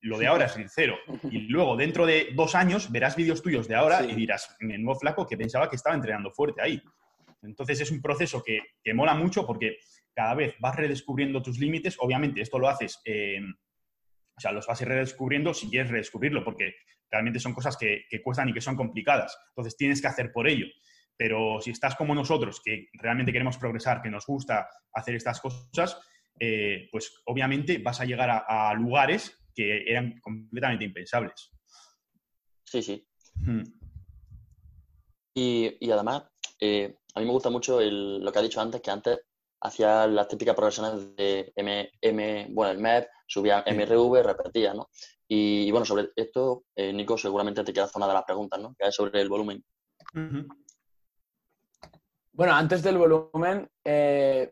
Lo 0.02 0.18
de 0.18 0.28
ahora 0.28 0.46
es 0.46 0.56
ricero. 0.56 0.98
Y 1.30 1.40
luego, 1.48 1.76
dentro 1.76 2.06
de 2.06 2.30
dos 2.36 2.56
años, 2.56 2.92
verás 2.92 3.16
vídeos 3.16 3.42
tuyos 3.42 3.68
de 3.68 3.76
ahora 3.76 4.06
y 4.06 4.14
dirás, 4.14 4.56
en 4.60 4.84
nuevo 4.84 5.00
flaco 5.00 5.26
que 5.26 5.36
pensaba 5.36 5.70
que 5.70 5.78
estaba 5.78 5.96
entrenando 5.96 6.32
fuerte 6.32 6.62
ahí. 6.62 6.82
Entonces 7.42 7.82
es 7.82 7.92
un 7.92 8.02
proceso 8.02 8.44
que, 8.44 8.60
que 8.84 8.94
mola 8.94 9.16
mucho 9.16 9.46
porque 9.46 9.78
cada 10.14 10.36
vez 10.36 10.56
vas 10.60 10.76
redescubriendo 10.76 11.42
tus 11.42 11.58
límites. 11.58 11.98
Obviamente, 12.00 12.42
esto 12.42 12.60
lo 12.60 12.70
haces, 12.70 13.02
eh, 13.04 13.42
o 14.36 14.42
sea, 14.42 14.52
los 14.52 14.66
vas 14.68 14.80
a 14.80 14.84
ir 14.84 14.90
redescubriendo 14.90 15.54
si 15.54 15.70
quieres 15.70 15.92
redescubrirlo, 15.92 16.44
porque 16.44 16.74
realmente 17.10 17.40
son 17.40 17.54
cosas 17.54 17.78
que, 17.78 18.04
que, 18.10 18.22
cuestan 18.22 18.50
y 18.50 18.54
que 18.54 18.62
son 18.62 18.76
complicadas. 18.76 19.38
Entonces 19.50 19.78
tienes 19.78 20.02
que 20.02 20.08
hacer 20.08 20.32
por 20.32 20.48
ello. 20.48 20.66
Pero 21.16 21.62
si 21.62 21.72
estás 21.72 21.96
como 21.96 22.16
nosotros, 22.16 22.62
que 22.64 22.88
realmente 22.94 23.32
queremos 23.32 23.58
progresar, 23.58 24.02
que 24.02 24.10
nos 24.10 24.26
gusta 24.26 24.68
hacer 24.94 25.16
estas 25.16 25.40
cosas, 25.40 26.00
eh, 26.40 26.90
pues 26.92 27.22
obviamente 27.26 27.78
vas 27.78 28.02
a 28.02 28.06
llegar 28.06 28.44
a, 28.48 28.74
lugares 28.74 29.46
que 29.54 29.84
eran 29.86 30.20
completamente 30.20 30.86
impensables. 30.86 31.52
Sí, 32.66 32.82
sí. 32.82 33.08
Hmm. 33.36 33.64
Y, 35.36 35.92
además, 35.92 36.24
eh, 36.60 36.98
a 37.14 37.20
mí 37.20 37.26
me 37.26 37.32
gusta 37.32 37.50
mucho 37.50 37.80
lo 37.80 38.32
que 38.32 38.40
ha 38.40 38.44
dicho 38.44 38.62
antes, 38.62 38.82
que 38.82 38.92
antes 38.92 39.20
hacía 39.64 40.06
las 40.08 40.28
típicas 40.28 40.56
progresiones 40.56 41.16
de 41.16 41.52
M, 41.56 41.90
M 42.02 42.48
bueno, 42.52 42.72
el 42.72 42.80
MEP, 42.80 43.08
subía 43.26 43.64
MRV, 43.66 44.22
repetía, 44.22 44.74
¿no? 44.74 44.90
Y, 45.28 45.72
bueno, 45.72 45.86
sobre 45.86 46.10
esto, 46.16 46.66
eh, 46.76 46.92
Nico, 46.92 47.18
seguramente 47.18 47.64
te 47.64 47.74
queda 47.74 47.90
una 47.96 48.08
de 48.08 48.14
las 48.14 48.26
preguntas, 48.26 48.60
¿no? 48.60 48.76
Que 48.78 48.88
es 48.88 48.96
sobre 48.96 49.22
el 49.22 49.30
volumen. 49.30 49.64
Bueno, 52.34 52.54
antes 52.54 52.84
del 52.84 52.98
volumen, 52.98 53.70
eh, 53.84 54.52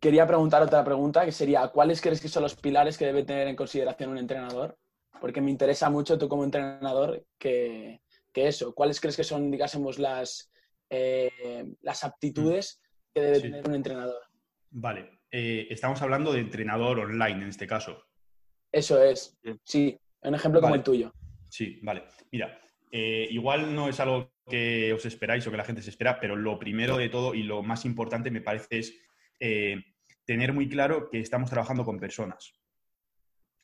quería 0.00 0.26
preguntar 0.26 0.62
otra 0.62 0.84
pregunta, 0.84 1.24
que 1.24 1.32
sería, 1.32 1.68
¿cuáles 1.68 2.00
crees 2.00 2.20
que 2.20 2.28
son 2.28 2.42
los 2.42 2.56
pilares 2.56 2.98
que 2.98 3.06
debe 3.06 3.22
tener 3.22 3.46
en 3.48 3.56
consideración 3.56 4.10
un 4.10 4.18
entrenador? 4.18 4.76
Porque 5.20 5.40
me 5.40 5.50
interesa 5.50 5.88
mucho 5.88 6.18
tú 6.18 6.28
como 6.28 6.44
entrenador 6.44 7.24
que, 7.38 8.00
eso. 8.34 8.72
¿Cuáles 8.72 9.00
crees 9.00 9.16
que 9.16 9.24
son, 9.24 9.50
digásemos, 9.50 9.98
las, 9.98 10.48
eh, 10.90 11.74
las 11.80 12.04
aptitudes 12.04 12.80
que 13.12 13.20
debe 13.20 13.40
tener 13.40 13.68
un 13.68 13.74
entrenador? 13.74 14.27
Vale, 14.70 15.20
eh, 15.30 15.66
estamos 15.70 16.00
hablando 16.02 16.32
de 16.32 16.40
entrenador 16.40 17.00
online 17.00 17.42
en 17.42 17.48
este 17.48 17.66
caso. 17.66 18.04
Eso 18.70 19.02
es, 19.02 19.38
sí, 19.64 19.98
un 20.22 20.34
ejemplo 20.34 20.60
como 20.60 20.74
el 20.74 20.82
tuyo. 20.82 21.12
Sí, 21.48 21.80
vale. 21.82 22.04
Mira, 22.30 22.60
igual 22.90 23.74
no 23.74 23.88
es 23.88 23.98
algo 24.00 24.30
que 24.48 24.92
os 24.92 25.04
esperáis 25.06 25.46
o 25.46 25.50
que 25.50 25.56
la 25.56 25.64
gente 25.64 25.82
se 25.82 25.90
espera, 25.90 26.18
pero 26.20 26.36
lo 26.36 26.58
primero 26.58 26.96
de 26.96 27.08
todo 27.08 27.34
y 27.34 27.42
lo 27.42 27.62
más 27.62 27.84
importante 27.84 28.30
me 28.30 28.40
parece 28.40 28.78
es 28.78 28.94
eh, 29.40 29.76
tener 30.24 30.52
muy 30.52 30.68
claro 30.68 31.08
que 31.10 31.20
estamos 31.20 31.50
trabajando 31.50 31.84
con 31.84 31.98
personas. 31.98 32.54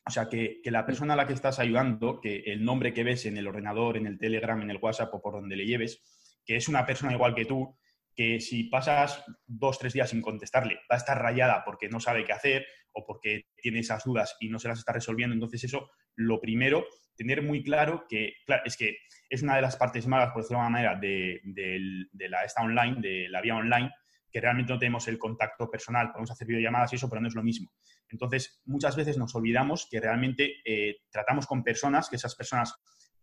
O 0.07 0.11
sea, 0.11 0.29
que, 0.29 0.61
la 0.65 0.85
persona 0.85 1.15
a 1.15 1.17
la 1.17 1.25
que 1.25 1.33
estás 1.33 1.59
ayudando, 1.59 2.21
que 2.21 2.37
el 2.45 2.63
nombre 2.63 2.93
que 2.93 3.03
ves 3.03 3.25
en 3.25 3.37
el 3.37 3.47
ordenador, 3.47 3.97
en 3.97 4.05
el 4.05 4.19
Telegram, 4.19 4.61
en 4.61 4.69
el 4.69 4.77
WhatsApp 4.77 5.13
o 5.13 5.21
por 5.21 5.33
donde 5.33 5.55
le 5.55 5.65
lleves, 5.65 6.03
que 6.45 6.55
es 6.55 6.67
una 6.67 6.85
persona 6.85 7.13
igual 7.13 7.33
que 7.33 7.45
tú, 7.45 7.75
que 8.15 8.39
si 8.39 8.65
pasas 8.65 9.23
dos, 9.45 9.77
tres 9.77 9.93
días 9.93 10.09
sin 10.09 10.21
contestarle, 10.21 10.75
va 10.89 10.95
a 10.95 10.97
estar 10.97 11.21
rayada 11.21 11.63
porque 11.65 11.89
no 11.89 11.99
sabe 11.99 12.23
qué 12.23 12.33
hacer 12.33 12.65
o 12.93 13.05
porque 13.05 13.47
tiene 13.57 13.79
esas 13.79 14.03
dudas 14.05 14.37
y 14.39 14.49
no 14.49 14.57
se 14.57 14.69
las 14.69 14.79
está 14.79 14.93
resolviendo. 14.93 15.33
Entonces, 15.33 15.63
eso, 15.65 15.89
lo 16.15 16.39
primero, 16.39 16.85
tener 17.15 17.41
muy 17.41 17.63
claro 17.63 18.05
que, 18.07 18.33
es 18.63 18.77
que 18.77 18.97
es 19.29 19.43
una 19.43 19.57
de 19.57 19.61
las 19.61 19.75
partes 19.75 20.07
malas, 20.07 20.31
por 20.31 20.41
decirlo 20.41 20.59
de 20.59 20.65
alguna 20.65 20.77
manera, 20.77 20.99
de, 20.99 22.29
la 22.29 22.43
esta 22.43 22.61
online, 22.61 23.01
de 23.01 23.27
la 23.29 23.41
vía 23.41 23.55
online, 23.55 23.91
que 24.31 24.41
realmente 24.41 24.71
no 24.71 24.79
tenemos 24.79 25.07
el 25.07 25.17
contacto 25.17 25.69
personal. 25.69 26.11
Podemos 26.11 26.31
hacer 26.31 26.47
videollamadas 26.47 26.93
y 26.93 26.95
eso, 26.95 27.09
pero 27.09 27.21
no 27.21 27.27
es 27.27 27.35
lo 27.35 27.43
mismo. 27.43 27.71
Entonces, 28.09 28.61
muchas 28.65 28.95
veces 28.95 29.17
nos 29.17 29.35
olvidamos 29.35 29.87
que 29.89 29.99
realmente 29.99 30.55
eh, 30.63 30.97
tratamos 31.09 31.47
con 31.47 31.63
personas, 31.63 32.09
que 32.09 32.15
esas 32.15 32.35
personas 32.35 32.73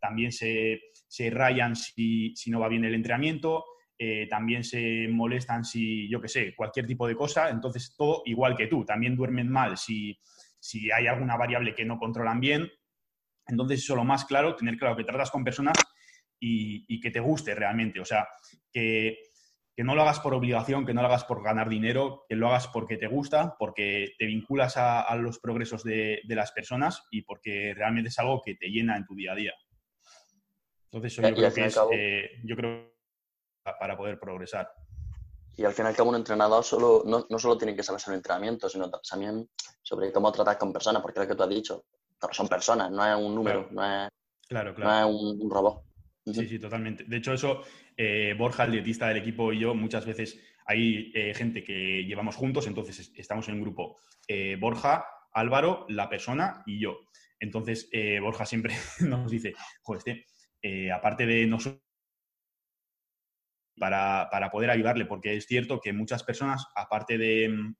también 0.02 0.32
se, 0.32 0.80
rayan 1.30 1.76
si, 1.76 2.34
no 2.48 2.60
va 2.60 2.68
bien 2.68 2.84
el 2.84 2.94
entrenamiento, 2.94 3.64
eh, 4.04 4.26
también 4.26 4.64
se 4.64 5.06
molestan 5.08 5.64
si, 5.64 6.08
yo 6.08 6.20
qué 6.20 6.26
sé, 6.26 6.56
cualquier 6.56 6.88
tipo 6.88 7.06
de 7.06 7.14
cosa. 7.14 7.50
Entonces, 7.50 7.94
todo 7.96 8.22
igual 8.24 8.56
que 8.56 8.66
tú. 8.66 8.84
También 8.84 9.14
duermen 9.14 9.48
mal 9.48 9.78
si, 9.78 10.18
si 10.58 10.90
hay 10.90 11.06
alguna 11.06 11.36
variable 11.36 11.72
que 11.72 11.84
no 11.84 12.00
controlan 12.00 12.40
bien. 12.40 12.68
Entonces, 13.46 13.78
eso 13.78 13.94
lo 13.94 14.02
más 14.02 14.24
claro, 14.24 14.56
tener 14.56 14.76
claro 14.76 14.96
que 14.96 15.04
tratas 15.04 15.30
con 15.30 15.44
personas 15.44 15.76
y, 16.40 17.00
que 17.00 17.12
te 17.12 17.20
guste 17.20 17.54
realmente. 17.54 18.00
O 18.00 18.04
sea, 18.04 18.26
que, 18.72 19.18
no 19.76 19.94
lo 19.94 20.02
hagas 20.02 20.18
por 20.18 20.34
obligación, 20.34 20.84
que 20.84 20.94
no 20.94 21.02
lo 21.02 21.06
hagas 21.06 21.22
por 21.22 21.40
ganar 21.40 21.68
dinero, 21.68 22.24
que 22.28 22.34
lo 22.34 22.48
hagas 22.48 22.66
porque 22.66 22.96
te 22.96 23.06
gusta, 23.06 23.54
porque 23.56 24.14
te 24.18 24.26
vinculas 24.26 24.76
a, 24.78 25.14
los 25.14 25.38
progresos 25.38 25.84
de, 25.84 26.22
las 26.24 26.50
personas 26.50 27.06
y 27.12 27.22
porque 27.22 27.72
realmente 27.72 28.08
es 28.08 28.18
algo 28.18 28.42
que 28.44 28.56
te 28.56 28.66
llena 28.66 28.96
en 28.96 29.06
tu 29.06 29.14
día 29.14 29.30
a 29.30 29.36
día. 29.36 29.54
Entonces, 30.86 31.12
eso 31.12 31.22
yo 31.22 31.36
creo 31.36 31.54
que 31.54 31.64
es, 31.66 31.80
eh, 31.92 32.30
yo 32.42 32.56
creo, 32.56 32.92
para 33.62 33.96
poder 33.96 34.18
progresar. 34.18 34.70
Y 35.56 35.64
al 35.64 35.72
fin 35.72 35.84
y 35.84 35.88
al 35.88 35.94
cabo, 35.94 36.10
un 36.10 36.16
entrenador 36.16 36.64
solo, 36.64 37.02
no, 37.06 37.26
no 37.28 37.38
solo 37.38 37.58
tiene 37.58 37.76
que 37.76 37.82
saber 37.82 38.00
sobre 38.00 38.16
entrenamiento, 38.16 38.68
sino 38.68 38.90
también 38.90 39.48
sobre 39.82 40.10
cómo 40.10 40.32
tratar 40.32 40.58
con 40.58 40.72
personas, 40.72 41.02
porque 41.02 41.20
es 41.20 41.26
lo 41.26 41.28
que 41.28 41.36
tú 41.36 41.42
has 41.42 41.48
dicho, 41.50 41.84
son 42.30 42.48
personas, 42.48 42.90
no 42.90 43.04
es 43.04 43.16
un 43.16 43.34
número, 43.34 43.68
no, 43.70 43.82
es, 43.84 44.08
claro, 44.48 44.74
claro. 44.74 45.10
no 45.10 45.34
es 45.34 45.40
un, 45.40 45.50
robot. 45.50 45.84
Sí, 46.24 46.46
sí, 46.46 46.58
totalmente. 46.58 47.04
De 47.04 47.16
hecho, 47.16 47.32
eso, 47.32 47.62
eh, 47.96 48.34
Borja, 48.38 48.64
el 48.64 48.72
dietista 48.72 49.08
del 49.08 49.18
equipo 49.18 49.52
y 49.52 49.58
yo, 49.58 49.74
muchas 49.74 50.06
veces 50.06 50.40
hay 50.66 51.10
eh, 51.14 51.34
gente 51.34 51.64
que 51.64 52.04
llevamos 52.04 52.36
juntos, 52.36 52.66
entonces 52.66 53.12
estamos 53.16 53.48
en 53.48 53.56
un 53.56 53.62
grupo. 53.62 53.98
Eh, 54.28 54.56
Borja, 54.58 55.04
Álvaro, 55.32 55.84
la 55.88 56.08
persona 56.08 56.62
y 56.64 56.80
yo. 56.80 57.00
Entonces, 57.40 57.90
Borja 58.20 58.46
siempre 58.46 58.74
nos 59.00 59.30
dice, 59.30 59.52
joder, 59.82 60.02
este, 60.06 60.92
aparte 60.92 61.26
de 61.26 61.44
nosotros, 61.46 61.82
para, 63.78 64.28
para, 64.30 64.50
poder 64.50 64.70
ayudarle, 64.70 65.06
porque 65.06 65.36
es 65.36 65.46
cierto 65.46 65.80
que 65.80 65.92
muchas 65.92 66.22
personas, 66.22 66.66
aparte 66.74 67.18
de, 67.18 67.74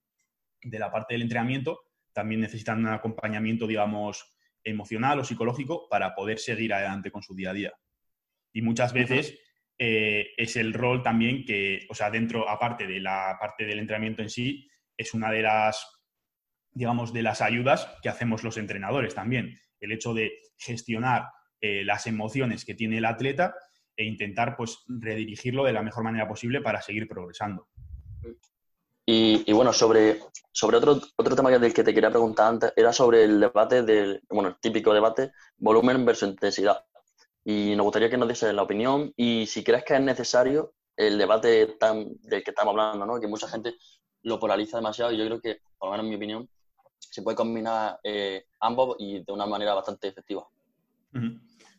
de 0.63 0.79
la 0.79 0.91
parte 0.91 1.15
del 1.15 1.23
entrenamiento, 1.23 1.81
también 2.13 2.41
necesitan 2.41 2.81
un 2.81 2.89
acompañamiento, 2.89 3.67
digamos, 3.67 4.35
emocional 4.65 5.21
o 5.21 5.25
psicológico 5.25 5.89
para 5.89 6.15
poder 6.15 6.39
seguir 6.39 6.73
adelante 6.73 7.11
con 7.11 7.23
su 7.23 7.35
día 7.35 7.51
a 7.51 7.55
día. 7.55 7.73
Y 8.53 8.63
muchas 8.63 8.93
veces 8.93 9.39
eh, 9.79 10.33
es 10.37 10.57
el 10.57 10.73
rol 10.73 11.03
también 11.03 11.45
que, 11.45 11.87
o 11.89 11.95
sea, 11.95 12.11
dentro, 12.11 12.49
aparte 12.49 12.87
de 12.87 13.01
la 13.01 13.37
parte 13.41 13.65
del 13.65 13.79
entrenamiento 13.79 14.23
en 14.23 14.31
sí, 14.31 14.69
es 14.97 15.15
una 15.15 15.31
de 15.31 15.43
las, 15.43 15.85
digamos, 16.71 17.13
de 17.13 17.23
las 17.23 17.41
ayudas 17.41 17.89
que 18.03 18.09
hacemos 18.09 18.45
los 18.45 18.59
entrenadores 18.59 19.15
también. 19.15 19.59
El 19.81 19.93
hecho 19.93 20.15
de 20.15 20.39
gestionar 20.59 21.29
eh, 21.61 21.85
las 21.85 22.07
emociones 22.07 22.65
que 22.65 22.75
tiene 22.75 22.99
el 22.99 23.05
atleta 23.05 23.55
e 23.97 24.05
intentar, 24.05 24.57
pues, 24.57 24.79
redirigirlo 24.87 25.65
de 25.65 25.73
la 25.73 25.83
mejor 25.83 26.05
manera 26.05 26.29
posible 26.29 26.61
para 26.61 26.81
seguir 26.81 27.09
progresando. 27.09 27.69
Y, 29.05 29.53
bueno, 29.53 29.73
sobre, 29.73 30.21
sobre 30.53 30.77
otro, 30.77 31.01
otro 31.17 31.35
tema 31.35 31.51
del 31.51 31.75
que 31.75 31.83
te 31.83 31.93
quería 31.93 32.11
preguntar 32.11 32.49
antes, 32.49 32.73
era 32.77 32.93
sobre 32.93 33.25
el 33.25 33.41
debate 33.41 33.83
del, 33.83 34.23
bueno, 34.31 34.51
el 34.51 34.57
típico 34.61 34.95
debate, 34.95 35.33
volumen 35.59 36.05
versus 36.05 36.29
intensidad. 36.29 36.85
Y 37.45 37.75
nos 37.75 37.85
gustaría 37.85 38.09
que 38.09 38.17
nos 38.17 38.29
diese 38.29 38.53
la 38.53 38.63
opinión 38.63 39.13
y 39.17 39.47
si 39.47 39.65
crees 39.65 39.85
que 39.85 39.95
es 39.95 40.01
necesario 40.01 40.75
el 40.97 41.19
debate 41.19 41.67
tan, 41.79 42.07
del 42.21 42.45
que 42.45 42.51
estamos 42.51 42.73
hablando, 42.73 43.05
¿no? 43.05 43.21
Que 43.21 43.27
mucha 43.27 43.49
gente 43.49 43.75
lo 44.23 44.39
polariza 44.39 44.77
demasiado 44.77 45.13
y 45.13 45.19
yo 45.19 45.27
creo 45.27 45.41
que, 45.41 45.61
por 45.77 45.89
lo 45.89 45.93
menos 45.93 46.05
en 46.05 46.11
mi 46.11 46.17
opinión, 46.17 46.49
se 46.99 47.23
puede 47.23 47.37
combinar 47.37 47.99
eh, 48.05 48.45
ambos 48.61 48.97
y 49.01 49.25
de 49.25 49.33
una 49.33 49.47
manera 49.47 49.75
bastante 49.75 50.09
efectiva. 50.09 50.47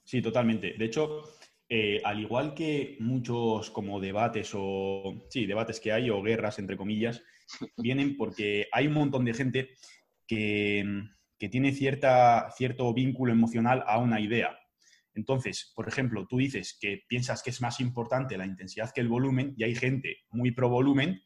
Sí, 0.03 0.21
totalmente. 0.21 0.75
De 0.77 0.85
hecho, 0.85 1.23
eh, 1.69 2.01
al 2.03 2.19
igual 2.19 2.53
que 2.53 2.97
muchos 2.99 3.71
como 3.71 3.99
debates 3.99 4.51
o, 4.53 5.25
sí, 5.29 5.45
debates 5.45 5.79
que 5.79 5.91
hay 5.91 6.09
o 6.09 6.21
guerras, 6.21 6.59
entre 6.59 6.77
comillas, 6.77 7.23
vienen 7.77 8.15
porque 8.17 8.67
hay 8.71 8.87
un 8.87 8.93
montón 8.93 9.25
de 9.25 9.33
gente 9.33 9.69
que, 10.27 10.85
tiene 11.51 11.73
cierta, 11.73 12.49
cierto 12.55 12.93
vínculo 12.93 13.33
emocional 13.33 13.83
a 13.85 13.99
una 13.99 14.21
idea. 14.21 14.57
Entonces, 15.13 15.73
por 15.75 15.89
ejemplo, 15.89 16.25
tú 16.25 16.37
dices 16.37 16.77
que 16.79 17.01
piensas 17.07 17.43
que 17.43 17.49
es 17.49 17.61
más 17.61 17.81
importante 17.81 18.37
la 18.37 18.45
intensidad 18.45 18.91
que 18.93 19.01
el 19.01 19.09
volumen 19.09 19.53
y 19.57 19.65
hay 19.65 19.75
gente 19.75 20.19
muy 20.31 20.51
pro 20.51 20.69
volumen 20.69 21.21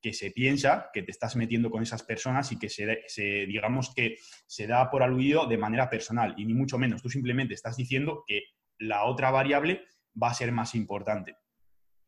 que 0.00 0.12
se 0.12 0.32
piensa 0.32 0.90
que 0.92 1.02
te 1.02 1.12
estás 1.12 1.36
metiendo 1.36 1.70
con 1.70 1.80
esas 1.80 2.02
personas 2.02 2.50
y 2.50 2.58
que 2.58 2.68
se, 2.68 3.04
se, 3.06 3.46
digamos 3.46 3.94
que 3.94 4.16
se 4.46 4.66
da 4.66 4.90
por 4.90 5.04
aludido 5.04 5.46
de 5.46 5.56
manera 5.56 5.88
personal 5.88 6.34
y 6.36 6.44
ni 6.44 6.54
mucho 6.54 6.76
menos. 6.76 7.00
Tú 7.00 7.08
simplemente 7.08 7.54
estás 7.54 7.76
diciendo 7.76 8.24
que 8.26 8.42
la 8.82 9.04
otra 9.04 9.30
variable 9.30 9.84
va 10.20 10.30
a 10.30 10.34
ser 10.34 10.52
más 10.52 10.74
importante. 10.74 11.36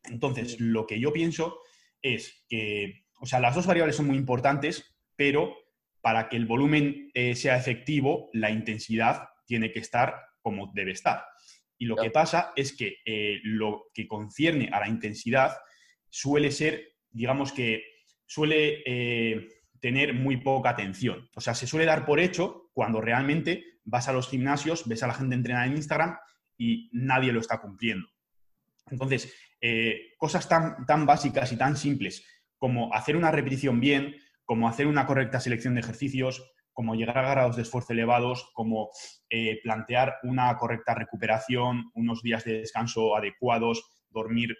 Entonces, 0.03 0.59
lo 0.59 0.85
que 0.85 0.99
yo 0.99 1.11
pienso 1.11 1.59
es 2.01 2.45
que, 2.47 3.05
o 3.19 3.25
sea, 3.25 3.39
las 3.39 3.55
dos 3.55 3.65
variables 3.65 3.95
son 3.95 4.07
muy 4.07 4.17
importantes, 4.17 4.95
pero 5.15 5.55
para 6.01 6.29
que 6.29 6.37
el 6.37 6.45
volumen 6.45 7.09
eh, 7.13 7.35
sea 7.35 7.57
efectivo, 7.57 8.29
la 8.33 8.51
intensidad 8.51 9.29
tiene 9.45 9.71
que 9.71 9.79
estar 9.79 10.15
como 10.41 10.71
debe 10.73 10.91
estar. 10.91 11.23
Y 11.77 11.85
lo 11.85 11.95
que 11.95 12.11
pasa 12.11 12.53
es 12.55 12.75
que 12.75 12.97
eh, 13.05 13.39
lo 13.43 13.87
que 13.93 14.07
concierne 14.07 14.69
a 14.71 14.79
la 14.79 14.87
intensidad 14.87 15.57
suele 16.09 16.51
ser, 16.51 16.93
digamos 17.09 17.51
que 17.51 17.83
suele 18.25 18.83
eh, 18.85 19.47
tener 19.81 20.13
muy 20.13 20.37
poca 20.37 20.69
atención. 20.69 21.29
O 21.35 21.41
sea, 21.41 21.53
se 21.53 21.67
suele 21.67 21.85
dar 21.85 22.05
por 22.05 22.19
hecho 22.19 22.69
cuando 22.73 23.01
realmente 23.01 23.63
vas 23.83 24.07
a 24.07 24.13
los 24.13 24.29
gimnasios, 24.29 24.87
ves 24.87 25.03
a 25.03 25.07
la 25.07 25.13
gente 25.13 25.35
entrenar 25.35 25.67
en 25.67 25.75
Instagram 25.75 26.17
y 26.57 26.89
nadie 26.93 27.31
lo 27.31 27.39
está 27.39 27.59
cumpliendo. 27.59 28.07
Entonces, 28.89 29.33
eh, 29.59 30.13
cosas 30.17 30.47
tan, 30.47 30.85
tan 30.85 31.05
básicas 31.05 31.51
y 31.51 31.57
tan 31.57 31.75
simples 31.75 32.25
como 32.57 32.93
hacer 32.93 33.15
una 33.15 33.31
repetición 33.31 33.79
bien, 33.79 34.15
como 34.43 34.67
hacer 34.67 34.87
una 34.87 35.05
correcta 35.05 35.39
selección 35.39 35.75
de 35.75 35.81
ejercicios, 35.81 36.51
como 36.75 36.95
llegar 36.95 37.17
a 37.17 37.31
grados 37.31 37.55
de 37.55 37.61
esfuerzo 37.61 37.93
elevados, 37.93 38.51
como 38.53 38.89
eh, 39.29 39.59
plantear 39.63 40.15
una 40.23 40.57
correcta 40.57 40.93
recuperación, 40.93 41.89
unos 41.93 42.21
días 42.21 42.43
de 42.43 42.59
descanso 42.59 43.15
adecuados, 43.15 43.83
dormir 44.09 44.55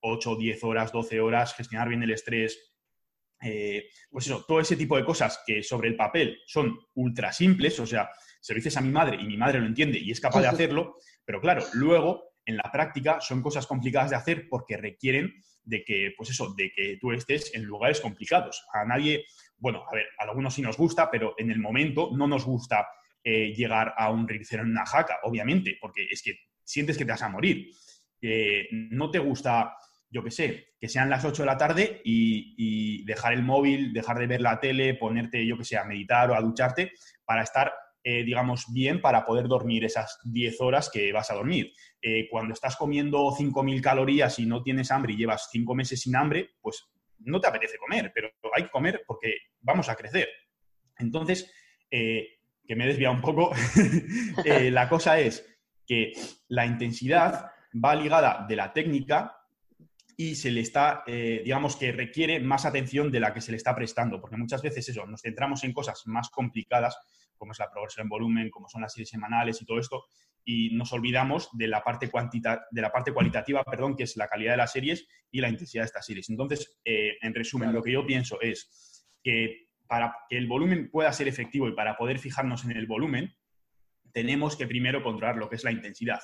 8, 0.00 0.36
10 0.36 0.64
horas, 0.64 0.92
12 0.92 1.20
horas, 1.20 1.54
gestionar 1.54 1.88
bien 1.88 2.02
el 2.02 2.10
estrés. 2.10 2.74
Eh, 3.42 3.88
pues 4.10 4.26
eso, 4.26 4.44
todo 4.46 4.60
ese 4.60 4.76
tipo 4.76 4.96
de 4.96 5.04
cosas 5.04 5.42
que 5.46 5.62
sobre 5.62 5.88
el 5.88 5.96
papel 5.96 6.38
son 6.46 6.78
ultra 6.94 7.32
simples, 7.32 7.78
o 7.80 7.86
sea, 7.86 8.10
se 8.40 8.52
lo 8.52 8.56
dices 8.56 8.76
a 8.76 8.80
mi 8.80 8.90
madre 8.90 9.16
y 9.20 9.24
mi 9.26 9.36
madre 9.36 9.60
lo 9.60 9.66
entiende 9.66 9.98
y 9.98 10.10
es 10.10 10.20
capaz 10.20 10.40
de 10.40 10.48
hacerlo, 10.48 10.96
pero 11.30 11.40
claro, 11.40 11.64
luego 11.74 12.32
en 12.44 12.56
la 12.56 12.72
práctica 12.72 13.20
son 13.20 13.40
cosas 13.40 13.64
complicadas 13.64 14.10
de 14.10 14.16
hacer 14.16 14.48
porque 14.48 14.76
requieren 14.76 15.32
de 15.62 15.84
que, 15.84 16.12
pues 16.16 16.30
eso, 16.30 16.52
de 16.56 16.72
que 16.72 16.98
tú 17.00 17.12
estés 17.12 17.54
en 17.54 17.62
lugares 17.62 18.00
complicados. 18.00 18.66
A 18.72 18.84
nadie, 18.84 19.26
bueno, 19.56 19.84
a 19.88 19.94
ver, 19.94 20.06
a 20.18 20.24
algunos 20.24 20.52
sí 20.52 20.60
nos 20.60 20.76
gusta, 20.76 21.08
pero 21.08 21.36
en 21.38 21.52
el 21.52 21.60
momento 21.60 22.10
no 22.16 22.26
nos 22.26 22.44
gusta 22.44 22.88
eh, 23.22 23.54
llegar 23.54 23.94
a 23.96 24.10
un 24.10 24.26
rincero 24.26 24.64
en 24.64 24.70
una 24.70 24.84
jaca, 24.84 25.20
obviamente, 25.22 25.78
porque 25.80 26.08
es 26.10 26.20
que 26.20 26.36
sientes 26.64 26.98
que 26.98 27.04
te 27.04 27.12
vas 27.12 27.22
a 27.22 27.28
morir. 27.28 27.70
Eh, 28.20 28.66
no 28.72 29.12
te 29.12 29.20
gusta, 29.20 29.76
yo 30.10 30.24
qué 30.24 30.32
sé, 30.32 30.74
que 30.80 30.88
sean 30.88 31.10
las 31.10 31.24
8 31.24 31.42
de 31.42 31.46
la 31.46 31.56
tarde 31.56 32.02
y, 32.04 32.56
y, 32.58 33.04
dejar 33.04 33.34
el 33.34 33.44
móvil, 33.44 33.92
dejar 33.92 34.18
de 34.18 34.26
ver 34.26 34.40
la 34.40 34.58
tele, 34.58 34.94
ponerte, 34.94 35.46
yo 35.46 35.56
que 35.56 35.64
sé, 35.64 35.76
a 35.76 35.84
meditar 35.84 36.28
o 36.28 36.34
a 36.34 36.40
ducharte 36.40 36.90
para 37.24 37.44
estar 37.44 37.72
eh, 38.02 38.24
digamos, 38.24 38.64
bien 38.72 39.02
para 39.02 39.26
poder 39.26 39.46
dormir 39.46 39.84
esas 39.84 40.18
10 40.24 40.60
horas 40.62 40.88
que 40.90 41.12
vas 41.12 41.30
a 41.30 41.34
dormir. 41.34 41.74
Eh, 42.00 42.28
cuando 42.30 42.54
estás 42.54 42.76
comiendo 42.76 43.30
5.000 43.30 43.82
calorías 43.82 44.38
y 44.38 44.46
no 44.46 44.62
tienes 44.62 44.90
hambre 44.90 45.12
y 45.12 45.18
llevas 45.18 45.50
5 45.52 45.74
meses 45.74 46.00
sin 46.00 46.16
hambre, 46.16 46.48
pues 46.62 46.88
no 47.18 47.42
te 47.42 47.48
apetece 47.48 47.76
comer, 47.76 48.10
pero 48.14 48.30
hay 48.56 48.62
que 48.64 48.70
comer 48.70 49.02
porque 49.06 49.34
vamos 49.60 49.90
a 49.90 49.96
crecer. 49.96 50.30
Entonces, 50.98 51.52
eh, 51.90 52.38
que 52.66 52.74
me 52.74 52.84
he 52.84 52.88
desviado 52.88 53.14
un 53.14 53.20
poco, 53.20 53.52
la 54.46 54.88
cosa 54.88 55.20
es 55.20 55.46
que 55.86 56.12
la 56.48 56.64
intensidad 56.64 57.50
va 57.72 57.94
ligada 57.94 58.46
de 58.48 58.56
la 58.56 58.72
técnica 58.72 59.36
y 60.16 60.36
se 60.36 60.50
le 60.50 60.60
está, 60.60 61.04
digamos 61.06 61.76
que 61.76 61.92
requiere 61.92 62.40
más 62.40 62.64
atención 62.64 63.10
de 63.10 63.20
la 63.20 63.34
que 63.34 63.40
se 63.40 63.50
le 63.50 63.56
está 63.56 63.74
prestando, 63.74 64.20
porque 64.20 64.36
muchas 64.36 64.62
veces 64.62 64.88
eso, 64.88 65.06
nos 65.06 65.22
centramos 65.22 65.64
en 65.64 65.72
cosas 65.72 66.02
más 66.06 66.30
complicadas 66.30 66.96
como 67.40 67.52
es 67.52 67.58
la 67.58 67.70
progresión 67.70 68.04
en 68.04 68.10
volumen, 68.10 68.50
como 68.50 68.68
son 68.68 68.82
las 68.82 68.92
series 68.92 69.08
semanales 69.08 69.60
y 69.62 69.64
todo 69.64 69.78
esto, 69.78 70.04
y 70.44 70.76
nos 70.76 70.92
olvidamos 70.92 71.48
de 71.54 71.68
la 71.68 71.82
parte, 71.82 72.10
de 72.70 72.82
la 72.82 72.92
parte 72.92 73.12
cualitativa, 73.12 73.64
perdón, 73.64 73.96
que 73.96 74.02
es 74.02 74.16
la 74.16 74.28
calidad 74.28 74.52
de 74.52 74.58
las 74.58 74.72
series 74.72 75.08
y 75.30 75.40
la 75.40 75.48
intensidad 75.48 75.82
de 75.82 75.86
estas 75.86 76.04
series. 76.04 76.28
Entonces, 76.28 76.78
eh, 76.84 77.16
en 77.22 77.34
resumen, 77.34 77.72
lo 77.72 77.82
que 77.82 77.92
yo 77.92 78.04
pienso 78.04 78.38
es 78.42 79.08
que 79.22 79.68
para 79.86 80.14
que 80.28 80.36
el 80.36 80.46
volumen 80.46 80.90
pueda 80.90 81.12
ser 81.12 81.28
efectivo 81.28 81.66
y 81.66 81.72
para 81.72 81.96
poder 81.96 82.18
fijarnos 82.18 82.64
en 82.64 82.72
el 82.72 82.86
volumen, 82.86 83.34
tenemos 84.12 84.56
que 84.56 84.66
primero 84.66 85.02
controlar 85.02 85.36
lo 85.36 85.48
que 85.48 85.56
es 85.56 85.64
la 85.64 85.72
intensidad. 85.72 86.20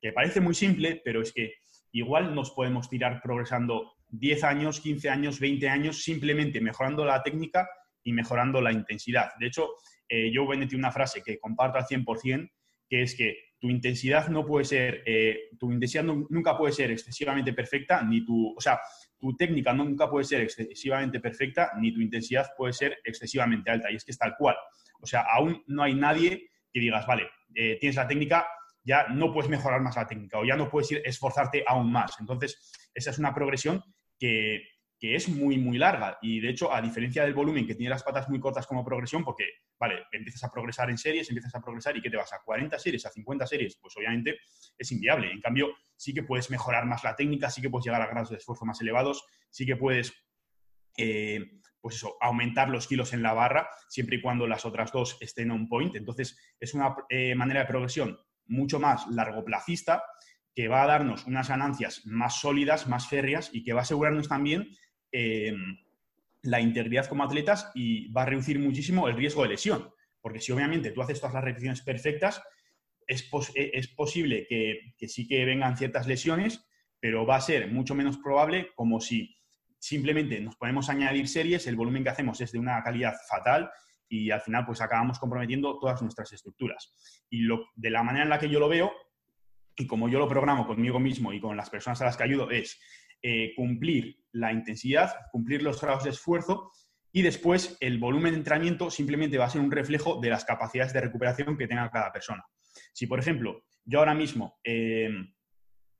Que 0.00 0.12
parece 0.12 0.40
muy 0.40 0.54
simple, 0.54 1.00
pero 1.02 1.22
es 1.22 1.32
que 1.32 1.54
igual 1.92 2.34
nos 2.34 2.50
podemos 2.50 2.90
tirar 2.90 3.22
progresando 3.22 3.94
10 4.08 4.44
años, 4.44 4.80
15 4.80 5.08
años, 5.08 5.40
20 5.40 5.68
años, 5.68 6.02
simplemente 6.02 6.60
mejorando 6.60 7.04
la 7.04 7.22
técnica 7.22 7.68
y 8.02 8.12
mejorando 8.12 8.60
la 8.60 8.72
intensidad. 8.72 9.30
De 9.38 9.46
hecho, 9.46 9.70
eh, 10.14 10.30
yo 10.30 10.44
voy 10.44 10.58
a 10.58 10.60
decir 10.60 10.78
una 10.78 10.92
frase 10.92 11.22
que 11.22 11.38
comparto 11.38 11.78
al 11.78 11.86
100%, 11.86 12.50
que 12.88 13.02
es 13.02 13.14
que 13.14 13.52
tu 13.58 13.70
intensidad 13.70 14.28
no 14.28 14.44
puede 14.44 14.66
ser, 14.66 15.02
eh, 15.06 15.48
tu 15.58 15.72
intensidad 15.72 16.04
nunca 16.04 16.58
puede 16.58 16.74
ser 16.74 16.90
excesivamente 16.90 17.54
perfecta, 17.54 18.02
ni 18.02 18.22
tu, 18.24 18.54
o 18.54 18.60
sea, 18.60 18.78
tu 19.18 19.34
técnica 19.36 19.72
nunca 19.72 20.10
puede 20.10 20.24
ser 20.24 20.42
excesivamente 20.42 21.20
perfecta, 21.20 21.70
ni 21.80 21.94
tu 21.94 22.00
intensidad 22.00 22.50
puede 22.56 22.74
ser 22.74 22.98
excesivamente 23.04 23.70
alta. 23.70 23.90
Y 23.90 23.94
es 23.94 24.04
que 24.04 24.10
es 24.10 24.18
tal 24.18 24.34
cual. 24.36 24.56
O 25.00 25.06
sea, 25.06 25.20
aún 25.20 25.62
no 25.68 25.82
hay 25.82 25.94
nadie 25.94 26.50
que 26.70 26.80
digas, 26.80 27.06
vale, 27.06 27.30
eh, 27.54 27.78
tienes 27.80 27.96
la 27.96 28.06
técnica, 28.06 28.46
ya 28.84 29.06
no 29.08 29.32
puedes 29.32 29.50
mejorar 29.50 29.80
más 29.80 29.96
la 29.96 30.06
técnica 30.06 30.38
o 30.38 30.44
ya 30.44 30.56
no 30.56 30.68
puedes 30.68 30.92
ir, 30.92 31.00
esforzarte 31.04 31.64
aún 31.66 31.90
más. 31.90 32.16
Entonces, 32.20 32.90
esa 32.92 33.10
es 33.10 33.18
una 33.18 33.32
progresión 33.32 33.82
que, 34.18 34.68
es 35.00 35.28
muy, 35.28 35.58
muy 35.58 35.78
larga. 35.78 36.18
Y 36.22 36.38
de 36.38 36.50
hecho, 36.50 36.72
a 36.72 36.80
diferencia 36.80 37.24
del 37.24 37.34
volumen 37.34 37.66
que 37.66 37.74
tiene 37.74 37.90
las 37.90 38.04
patas 38.04 38.28
muy 38.28 38.38
cortas 38.38 38.68
como 38.68 38.84
progresión, 38.84 39.24
porque, 39.24 39.44
vale, 39.82 40.04
empiezas 40.12 40.44
a 40.44 40.50
progresar 40.52 40.90
en 40.90 40.96
series, 40.96 41.28
empiezas 41.28 41.52
a 41.56 41.60
progresar 41.60 41.96
y 41.96 42.00
que 42.00 42.08
te 42.08 42.16
vas 42.16 42.32
a 42.32 42.38
40 42.38 42.78
series, 42.78 43.04
a 43.04 43.10
50 43.10 43.46
series, 43.48 43.76
pues 43.82 43.96
obviamente 43.96 44.38
es 44.78 44.92
inviable. 44.92 45.32
En 45.32 45.40
cambio, 45.40 45.74
sí 45.96 46.14
que 46.14 46.22
puedes 46.22 46.50
mejorar 46.52 46.86
más 46.86 47.02
la 47.02 47.16
técnica, 47.16 47.50
sí 47.50 47.60
que 47.60 47.68
puedes 47.68 47.84
llegar 47.84 48.00
a 48.00 48.06
grados 48.06 48.30
de 48.30 48.36
esfuerzo 48.36 48.64
más 48.64 48.80
elevados, 48.80 49.24
sí 49.50 49.66
que 49.66 49.76
puedes... 49.76 50.12
Eh, 50.96 51.58
pues 51.80 51.96
eso, 51.96 52.16
aumentar 52.20 52.68
los 52.68 52.86
kilos 52.86 53.12
en 53.12 53.22
la 53.22 53.32
barra, 53.32 53.68
siempre 53.88 54.14
y 54.14 54.22
cuando 54.22 54.46
las 54.46 54.64
otras 54.64 54.92
dos 54.92 55.18
estén 55.20 55.50
on 55.50 55.68
point. 55.68 55.96
Entonces, 55.96 56.38
es 56.60 56.74
una 56.74 56.94
eh, 57.08 57.34
manera 57.34 57.62
de 57.62 57.66
progresión 57.66 58.16
mucho 58.46 58.78
más 58.78 59.08
largoplacista 59.08 60.04
que 60.54 60.68
va 60.68 60.84
a 60.84 60.86
darnos 60.86 61.26
unas 61.26 61.48
ganancias 61.48 62.02
más 62.04 62.40
sólidas, 62.40 62.86
más 62.86 63.08
férreas 63.08 63.50
y 63.52 63.64
que 63.64 63.72
va 63.72 63.80
a 63.80 63.82
asegurarnos 63.82 64.28
también 64.28 64.68
em, 65.10 65.76
la 66.42 66.60
integridad 66.60 67.06
como 67.06 67.24
atletas 67.24 67.70
y 67.74 68.10
va 68.12 68.22
a 68.22 68.26
reducir 68.26 68.58
muchísimo 68.58 69.08
el 69.08 69.16
riesgo 69.16 69.42
de 69.42 69.50
lesión. 69.50 69.90
Porque 70.20 70.40
si 70.40 70.52
obviamente 70.52 70.90
tú 70.90 71.02
haces 71.02 71.20
todas 71.20 71.34
las 71.34 71.44
repeticiones 71.44 71.82
perfectas, 71.82 72.42
es, 73.06 73.28
e, 73.54 73.82
posible 73.96 74.46
que, 74.48 74.94
que, 74.96 75.08
sí 75.08 75.26
que 75.26 75.44
vengan 75.44 75.76
ciertas 75.76 76.06
lesiones, 76.06 76.64
pero 77.00 77.26
va 77.26 77.36
a 77.36 77.40
ser 77.40 77.70
mucho 77.70 77.94
menos 77.94 78.18
probable 78.18 78.70
como 78.74 79.00
si 79.00 79.36
simplemente 79.78 80.40
nos 80.40 80.56
podemos 80.56 80.88
añadir 80.88 81.26
series, 81.26 81.66
el 81.66 81.74
volumen 81.74 82.04
que 82.04 82.10
hacemos 82.10 82.40
es 82.40 82.52
de 82.52 82.58
una 82.58 82.82
calidad 82.84 83.14
fatal 83.28 83.70
y 84.08 84.30
al 84.30 84.40
final 84.40 84.64
pues 84.64 84.80
acabamos 84.80 85.18
comprometiendo 85.18 85.78
todas 85.78 86.02
nuestras 86.02 86.32
estructuras. 86.32 86.94
Y 87.30 87.40
lo, 87.40 87.66
de 87.74 87.90
la 87.90 88.02
manera 88.02 88.24
en 88.24 88.30
la 88.30 88.38
que 88.38 88.48
yo 88.48 88.60
lo 88.60 88.68
veo, 88.68 88.92
y 89.74 89.86
como 89.86 90.08
yo 90.08 90.18
lo 90.18 90.28
programo 90.28 90.66
conmigo 90.66 91.00
mismo 91.00 91.32
y 91.32 91.40
con 91.40 91.56
las 91.56 91.70
personas 91.70 92.00
a 92.02 92.04
las 92.04 92.16
que 92.16 92.24
ayudo, 92.24 92.50
es 92.50 92.78
eh, 93.22 93.52
cumplir 93.54 94.18
la 94.32 94.52
intensidad, 94.52 95.12
cumplir 95.30 95.62
los 95.62 95.80
grados 95.80 96.04
de 96.04 96.10
esfuerzo 96.10 96.70
y 97.12 97.22
después 97.22 97.76
el 97.80 97.98
volumen 97.98 98.32
de 98.32 98.38
entrenamiento 98.38 98.90
simplemente 98.90 99.38
va 99.38 99.44
a 99.46 99.50
ser 99.50 99.60
un 99.60 99.70
reflejo 99.70 100.20
de 100.20 100.30
las 100.30 100.44
capacidades 100.44 100.92
de 100.92 101.02
recuperación 101.02 101.56
que 101.56 101.66
tenga 101.66 101.90
cada 101.90 102.12
persona. 102.12 102.44
Si, 102.92 103.06
por 103.06 103.18
ejemplo, 103.18 103.64
yo 103.84 103.98
ahora 103.98 104.14
mismo 104.14 104.58
eh, 104.64 105.10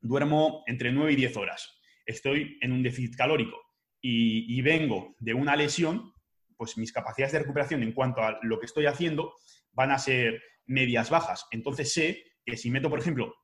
duermo 0.00 0.62
entre 0.67 0.93
9 0.93 1.12
y 1.12 1.17
10 1.17 1.37
horas, 1.37 1.81
estoy 2.07 2.59
en 2.61 2.73
un 2.73 2.83
déficit 2.83 3.14
calórico 3.14 3.59
y 4.05 4.61
vengo 4.62 5.14
de 5.21 5.33
una 5.33 5.55
lesión, 5.55 6.12
pues 6.57 6.76
mis 6.76 6.93
capacidades 6.93 7.33
de 7.33 7.38
recuperación 7.38 7.85
en 7.85 7.93
cuanto 7.93 8.21
a 8.21 8.41
lo 8.43 8.59
que 8.59 8.67
estoy 8.67 8.87
haciendo 8.87 9.35
van 9.73 9.93
a 9.93 9.99
ser 9.99 10.43
medias 10.67 11.11
bajas. 11.11 11.47
Entonces 11.50 11.93
sé 11.93 12.25
que 12.45 12.57
si 12.57 12.71
meto, 12.71 12.91
por 12.91 12.99
ejemplo, 12.99 13.35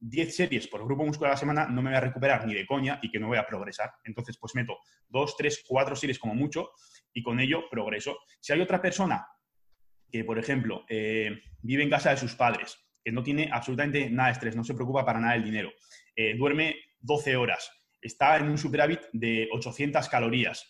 10 0.00 0.28
eh, 0.28 0.30
series 0.30 0.66
por 0.68 0.84
grupo 0.84 1.04
muscular 1.04 1.30
a 1.30 1.34
la 1.34 1.40
semana, 1.40 1.66
no 1.66 1.82
me 1.82 1.90
voy 1.90 1.96
a 1.96 2.00
recuperar 2.00 2.46
ni 2.46 2.54
de 2.54 2.66
coña 2.66 2.98
y 3.02 3.10
que 3.10 3.18
no 3.18 3.28
voy 3.28 3.38
a 3.38 3.46
progresar. 3.46 3.92
Entonces, 4.04 4.36
pues 4.38 4.54
meto 4.54 4.78
2, 5.08 5.36
3, 5.36 5.64
4 5.68 5.96
series 5.96 6.18
como 6.18 6.34
mucho 6.34 6.72
y 7.12 7.22
con 7.22 7.40
ello 7.40 7.68
progreso. 7.70 8.18
Si 8.40 8.52
hay 8.52 8.60
otra 8.60 8.80
persona 8.80 9.26
que, 10.10 10.24
por 10.24 10.38
ejemplo, 10.38 10.84
eh, 10.88 11.42
vive 11.62 11.82
en 11.82 11.90
casa 11.90 12.10
de 12.10 12.16
sus 12.16 12.34
padres, 12.34 12.78
que 13.04 13.12
no 13.12 13.22
tiene 13.22 13.48
absolutamente 13.52 14.10
nada 14.10 14.28
de 14.28 14.32
estrés, 14.32 14.56
no 14.56 14.64
se 14.64 14.74
preocupa 14.74 15.04
para 15.04 15.20
nada 15.20 15.34
del 15.34 15.44
dinero, 15.44 15.70
eh, 16.16 16.34
duerme 16.36 16.76
12 17.00 17.36
horas, 17.36 17.70
está 18.00 18.36
en 18.36 18.50
un 18.50 18.58
superávit 18.58 19.00
de 19.12 19.48
800 19.52 20.08
calorías, 20.08 20.66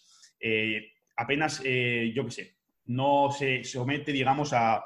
apenas, 1.20 1.60
eh, 1.64 2.12
yo 2.14 2.24
qué 2.24 2.30
sé, 2.30 2.56
no 2.86 3.30
se 3.30 3.62
somete, 3.62 4.10
digamos, 4.10 4.52
a, 4.52 4.82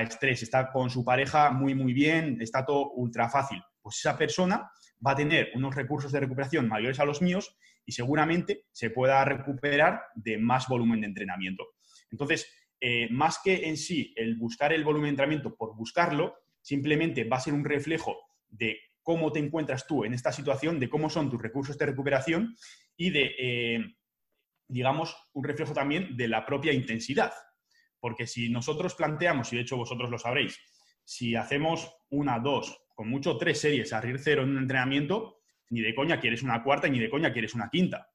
estrés, 0.00 0.42
está 0.42 0.72
con 0.72 0.88
su 0.88 1.04
pareja 1.04 1.50
muy, 1.50 1.74
muy 1.74 1.92
bien, 1.92 2.38
está 2.40 2.64
todo 2.64 2.92
ultra 2.92 3.28
fácil. 3.28 3.62
Pues 3.82 3.98
esa 3.98 4.16
persona 4.16 4.70
va 5.04 5.12
a 5.12 5.16
tener 5.16 5.50
unos 5.54 5.74
recursos 5.74 6.12
de 6.12 6.20
recuperación 6.20 6.68
mayores 6.68 7.00
a 7.00 7.04
los 7.04 7.20
míos 7.20 7.56
y 7.84 7.92
seguramente 7.92 8.66
se 8.70 8.90
pueda 8.90 9.24
recuperar 9.24 10.02
de 10.14 10.38
más 10.38 10.68
volumen 10.68 11.00
de 11.00 11.08
entrenamiento. 11.08 11.66
Entonces, 12.10 12.46
eh, 12.80 13.08
más 13.10 13.40
que 13.42 13.68
en 13.68 13.76
sí 13.76 14.12
el 14.16 14.36
buscar 14.36 14.72
el 14.72 14.84
volumen 14.84 15.06
de 15.06 15.10
entrenamiento 15.10 15.56
por 15.56 15.76
buscarlo, 15.76 16.36
simplemente 16.60 17.24
va 17.24 17.38
a 17.38 17.40
ser 17.40 17.54
un 17.54 17.64
reflejo 17.64 18.16
de 18.48 18.78
cómo 19.02 19.32
te 19.32 19.40
encuentras 19.40 19.86
tú 19.86 20.04
en 20.04 20.14
esta 20.14 20.30
situación, 20.30 20.78
de 20.78 20.88
cómo 20.88 21.10
son 21.10 21.28
tus 21.28 21.42
recursos 21.42 21.76
de 21.76 21.86
recuperación 21.86 22.54
y 22.96 23.10
de 23.10 23.34
eh, 23.38 23.96
digamos, 24.72 25.14
un 25.34 25.44
reflejo 25.44 25.74
también 25.74 26.16
de 26.16 26.28
la 26.28 26.46
propia 26.46 26.72
intensidad. 26.72 27.32
Porque 28.00 28.26
si 28.26 28.48
nosotros 28.48 28.94
planteamos, 28.94 29.52
y 29.52 29.56
de 29.56 29.62
hecho 29.62 29.76
vosotros 29.76 30.10
lo 30.10 30.18
sabréis, 30.18 30.58
si 31.04 31.36
hacemos 31.36 31.92
una, 32.10 32.38
dos, 32.38 32.81
con 32.94 33.08
mucho 33.08 33.36
tres 33.36 33.60
series 33.60 33.92
a 33.92 34.00
RIR 34.00 34.18
cero 34.18 34.42
en 34.42 34.50
un 34.50 34.58
entrenamiento, 34.58 35.40
ni 35.70 35.80
de 35.80 35.94
coña 35.94 36.20
quieres 36.20 36.42
una 36.42 36.62
cuarta, 36.62 36.88
ni 36.88 36.98
de 36.98 37.10
coña 37.10 37.32
quieres 37.32 37.54
una 37.54 37.68
quinta. 37.68 38.08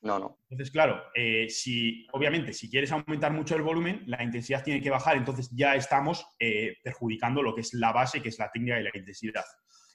No, 0.00 0.18
no. 0.18 0.38
Entonces, 0.48 0.70
claro, 0.70 1.02
eh, 1.14 1.48
si, 1.48 2.06
obviamente, 2.12 2.52
si 2.52 2.70
quieres 2.70 2.92
aumentar 2.92 3.32
mucho 3.32 3.56
el 3.56 3.62
volumen, 3.62 4.04
la 4.06 4.22
intensidad 4.22 4.62
tiene 4.62 4.80
que 4.80 4.90
bajar, 4.90 5.16
entonces 5.16 5.50
ya 5.52 5.74
estamos 5.74 6.24
eh, 6.38 6.76
perjudicando 6.82 7.42
lo 7.42 7.54
que 7.54 7.62
es 7.62 7.74
la 7.74 7.92
base, 7.92 8.22
que 8.22 8.28
es 8.28 8.38
la 8.38 8.50
técnica 8.50 8.78
y 8.78 8.84
la 8.84 8.90
intensidad. 8.94 9.44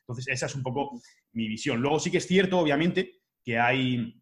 Entonces, 0.02 0.28
esa 0.28 0.48
es 0.48 0.56
un 0.56 0.64
poco 0.64 1.00
mi 1.32 1.48
visión. 1.48 1.82
Luego 1.82 2.00
sí 2.00 2.12
que 2.12 2.18
es 2.18 2.28
cierto, 2.28 2.60
obviamente, 2.60 3.22
que 3.44 3.58
hay, 3.58 4.22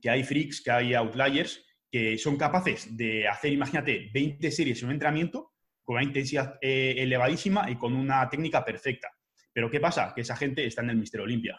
que 0.00 0.10
hay 0.10 0.24
freaks, 0.24 0.60
que 0.60 0.70
hay 0.72 0.94
outliers, 0.94 1.64
que 1.88 2.18
son 2.18 2.36
capaces 2.36 2.96
de 2.96 3.28
hacer, 3.28 3.52
imagínate, 3.52 4.10
20 4.12 4.50
series 4.50 4.82
en 4.82 4.86
un 4.86 4.94
entrenamiento 4.94 5.52
con 5.84 5.96
una 5.96 6.04
intensidad 6.04 6.58
eh, 6.60 6.96
elevadísima 6.98 7.70
y 7.70 7.76
con 7.76 7.94
una 7.94 8.28
técnica 8.28 8.64
perfecta. 8.64 9.08
Pero 9.54 9.70
¿qué 9.70 9.78
pasa? 9.78 10.12
Que 10.12 10.22
esa 10.22 10.36
gente 10.36 10.66
está 10.66 10.82
en 10.82 10.90
el 10.90 10.96
Mister 10.96 11.20
Olimpia, 11.20 11.56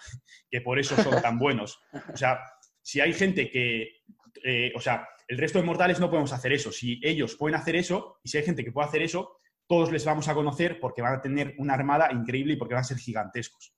que 0.52 0.60
por 0.60 0.78
eso 0.78 1.02
son 1.02 1.22
tan 1.22 1.40
buenos. 1.40 1.80
O 2.14 2.18
sea, 2.18 2.40
si 2.82 3.00
hay 3.00 3.14
gente 3.14 3.50
que, 3.50 4.04
eh, 4.44 4.74
o 4.76 4.82
sea, 4.82 5.08
el 5.28 5.38
resto 5.38 5.60
de 5.60 5.66
mortales 5.66 6.00
no 6.00 6.10
podemos 6.10 6.34
hacer 6.34 6.52
eso. 6.52 6.72
Si 6.72 7.00
ellos 7.02 7.36
pueden 7.36 7.56
hacer 7.56 7.78
eso 7.78 8.20
y 8.22 8.30
si 8.30 8.38
hay 8.38 8.44
gente 8.44 8.66
que 8.66 8.74
puede 8.74 8.90
hacer 8.90 9.02
eso, 9.02 9.40
todos 9.66 9.92
les 9.94 10.04
vamos 10.04 10.28
a 10.28 10.36
conocer 10.36 10.80
porque 10.80 11.02
van 11.02 11.16
a 11.16 11.22
tener 11.22 11.56
una 11.58 11.74
armada 11.74 12.12
increíble 12.12 12.54
y 12.54 12.58
porque 12.58 12.74
van 12.74 12.82
a 12.82 12.88
ser 12.88 12.98
gigantescos. 12.98 13.74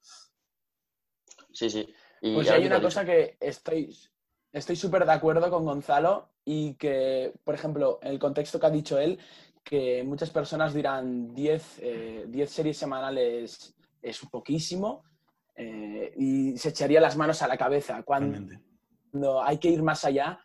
Sí, 1.53 1.69
sí. 1.69 1.87
pues 2.19 2.49
hay 2.49 2.65
una 2.65 2.81
cosa 2.81 3.05
que 3.05 3.37
estoy, 3.39 3.95
estoy 4.51 4.75
súper 4.75 5.05
de 5.05 5.13
acuerdo 5.13 5.49
con 5.49 5.63
Gonzalo 5.63 6.31
y 6.43 6.73
que, 6.73 7.33
por 7.43 7.53
ejemplo, 7.53 7.99
en 8.01 8.11
el 8.11 8.19
contexto 8.19 8.59
que 8.59 8.65
ha 8.65 8.71
dicho 8.71 8.97
él, 8.99 9.19
que 9.63 10.03
muchas 10.03 10.31
personas 10.31 10.73
dirán 10.73 11.33
10 11.33 11.79
eh, 11.81 12.45
series 12.47 12.77
semanales 12.77 13.76
es 14.01 14.19
poquísimo 14.31 15.03
eh, 15.55 16.13
y 16.17 16.57
se 16.57 16.69
echaría 16.69 17.01
las 17.01 17.17
manos 17.17 17.41
a 17.41 17.47
la 17.47 17.57
cabeza. 17.57 18.03
Cuando 18.03 19.43
hay 19.43 19.57
que 19.57 19.69
ir 19.69 19.83
más 19.83 20.05
allá 20.05 20.39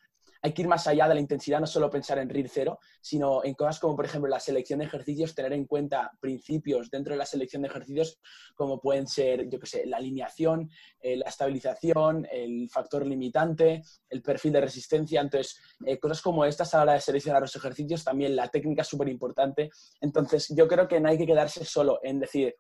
hay 0.45 0.53
que 0.53 0.63
ir 0.63 0.69
más 0.69 0.87
allá 0.89 1.07
de 1.07 1.15
la 1.15 1.21
intensidad, 1.21 1.61
no 1.61 1.67
solo 1.69 1.89
pensar 1.89 2.19
en 2.19 2.29
RIR 2.29 2.49
cero, 2.49 2.81
sino 3.01 3.45
en 3.45 3.55
cosas 3.55 3.79
como, 3.79 3.95
por 3.95 4.05
ejemplo, 4.05 4.29
la 4.29 4.41
selección 4.41 4.81
de 4.81 4.87
ejercicios, 4.87 5.37
tener 5.37 5.53
en 5.53 5.67
cuenta 5.67 6.11
principios 6.21 6.91
dentro 6.91 7.15
de 7.15 7.19
la 7.19 7.27
selección 7.27 7.63
de 7.63 7.69
ejercicios, 7.69 8.19
como 8.57 8.81
pueden 8.81 9.07
ser, 9.07 9.49
yo 9.49 9.61
qué 9.61 9.67
sé, 9.67 9.87
la 9.87 9.99
alineación, 9.99 10.69
eh, 11.01 11.17
la 11.17 11.29
estabilización, 11.29 12.27
el 12.31 12.69
factor 12.71 13.07
limitante, 13.07 13.83
el 14.09 14.21
perfil 14.21 14.55
de 14.55 14.63
resistencia. 14.63 15.21
Entonces, 15.21 15.61
eh, 15.87 15.99
cosas 16.01 16.21
como 16.21 16.45
estas 16.45 16.75
a 16.75 16.79
la 16.79 16.83
hora 16.83 16.93
de 16.95 17.01
seleccionar 17.01 17.41
los 17.41 17.55
ejercicios, 17.55 18.03
también 18.03 18.35
la 18.35 18.49
técnica 18.49 18.83
es 18.83 18.89
súper 18.89 19.09
importante. 19.09 19.71
Entonces, 20.01 20.53
yo 20.57 20.67
creo 20.67 20.89
que 20.89 20.99
no 20.99 21.09
hay 21.09 21.19
que 21.19 21.27
quedarse 21.27 21.65
solo 21.65 22.01
en 22.03 22.19
decir, 22.19 22.53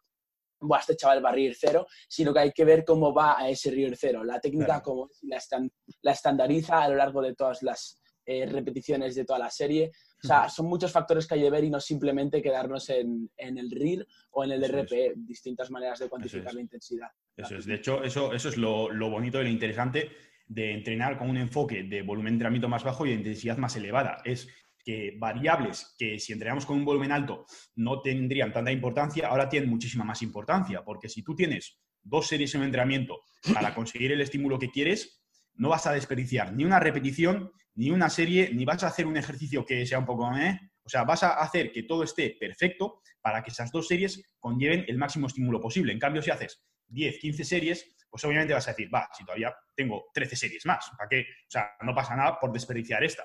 Buah, 0.62 0.81
este 0.81 0.96
chaval 0.96 1.25
va 1.25 1.31
a 1.31 1.55
cero, 1.55 1.87
sino 2.09 2.33
que 2.33 2.40
hay 2.40 2.53
que 2.53 2.64
ver 2.64 2.85
cómo 2.85 3.12
va 3.12 3.38
a 3.38 3.48
ese 3.48 3.70
RIR 3.70 3.96
cero. 3.96 4.25
La 4.25 4.40
técnica, 4.40 4.81
como 4.81 5.11
la, 5.22 5.38
la, 6.03 6.12
estandariza 6.12 6.83
a 6.83 6.88
lo 6.88 6.96
largo 6.96 7.20
de 7.20 7.35
todas 7.35 7.62
las, 7.62 8.03
eh, 8.25 8.46
repeticiones 8.46 9.16
de 9.16 9.25
toda 9.25 9.40
la 9.40 9.51
serie. 9.51 9.90
O 10.22 10.27
sea, 10.27 10.48
son 10.48 10.66
muchos 10.66 10.92
factores 10.92 11.27
que 11.27 11.35
hay 11.35 11.40
que 11.40 11.51
ver 11.51 11.64
y 11.64 11.70
no 11.70 11.81
simplemente 11.81 12.40
quedarnos 12.40 12.88
en, 12.90 13.29
el 13.37 13.68
RIR 13.68 14.07
o 14.31 14.44
en 14.44 14.53
el 14.53 14.62
RPE, 14.62 15.14
distintas 15.16 15.72
maneras 15.72 15.98
de 15.98 16.09
cuantificar 16.09 16.55
la 16.55 16.61
intensidad. 16.61 17.09
Eso 17.37 17.57
es, 17.57 17.66
de 17.66 17.75
hecho, 17.75 18.05
eso, 18.05 18.33
eso 18.33 18.48
es 18.48 18.57
lo, 18.57 18.88
bonito 19.11 19.40
y 19.40 19.44
lo 19.44 19.51
interesante 19.51 20.12
de 20.46 20.72
entrenar 20.72 21.18
con 21.18 21.31
un 21.31 21.37
enfoque 21.37 21.83
de 21.83 22.03
volumen 22.03 22.35
de 22.35 22.35
entrenamiento 22.35 22.68
más 22.68 22.85
bajo 22.85 23.07
y 23.07 23.09
de 23.09 23.16
intensidad 23.16 23.57
más 23.57 23.75
elevada. 23.75 24.18
Es 24.25 24.46
que 24.84 25.14
variables 25.18 25.94
que 25.98 26.18
si 26.18 26.32
entrenamos 26.32 26.66
con 26.66 26.76
un 26.76 26.84
volumen 26.84 27.12
alto 27.12 27.46
no 27.76 28.00
tendrían 28.00 28.52
tanta 28.52 28.72
importancia, 28.72 29.28
ahora 29.28 29.48
tienen 29.48 29.70
muchísima 29.70 30.04
más 30.04 30.22
importancia, 30.22 30.82
porque 30.84 31.08
si 31.08 31.22
tú 31.22 31.34
tienes 31.34 31.78
dos 32.02 32.26
series 32.26 32.54
en 32.54 32.60
un 32.60 32.66
entrenamiento 32.66 33.20
para 33.54 33.74
conseguir 33.74 34.12
el 34.12 34.20
estímulo 34.20 34.58
que 34.58 34.70
quieres, 34.70 35.22
no 35.54 35.68
vas 35.68 35.86
a 35.86 35.92
desperdiciar 35.92 36.52
ni 36.52 36.64
una 36.64 36.80
repetición, 36.80 37.52
ni 37.74 37.90
una 37.90 38.10
serie, 38.10 38.50
ni 38.52 38.64
vas 38.64 38.82
a 38.82 38.88
hacer 38.88 39.06
un 39.06 39.16
ejercicio 39.16 39.64
que 39.64 39.86
sea 39.86 39.98
un 39.98 40.06
poco... 40.06 40.34
¿eh? 40.36 40.58
O 40.84 40.88
sea, 40.88 41.04
vas 41.04 41.22
a 41.22 41.40
hacer 41.40 41.70
que 41.70 41.84
todo 41.84 42.02
esté 42.02 42.36
perfecto 42.38 43.00
para 43.20 43.42
que 43.42 43.50
esas 43.50 43.70
dos 43.70 43.86
series 43.86 44.34
conlleven 44.40 44.84
el 44.88 44.98
máximo 44.98 45.28
estímulo 45.28 45.60
posible. 45.60 45.92
En 45.92 46.00
cambio, 46.00 46.22
si 46.22 46.30
haces 46.30 46.60
10, 46.88 47.18
15 47.18 47.44
series, 47.44 47.96
pues 48.10 48.24
obviamente 48.24 48.52
vas 48.52 48.66
a 48.66 48.72
decir, 48.72 48.92
va, 48.92 49.08
si 49.16 49.24
todavía 49.24 49.54
tengo 49.74 50.10
13 50.12 50.36
series 50.36 50.66
más, 50.66 50.90
¿para 50.98 51.08
qué? 51.08 51.20
O 51.20 51.50
sea, 51.50 51.70
no 51.82 51.94
pasa 51.94 52.16
nada 52.16 52.38
por 52.38 52.52
desperdiciar 52.52 53.02
esta. 53.04 53.24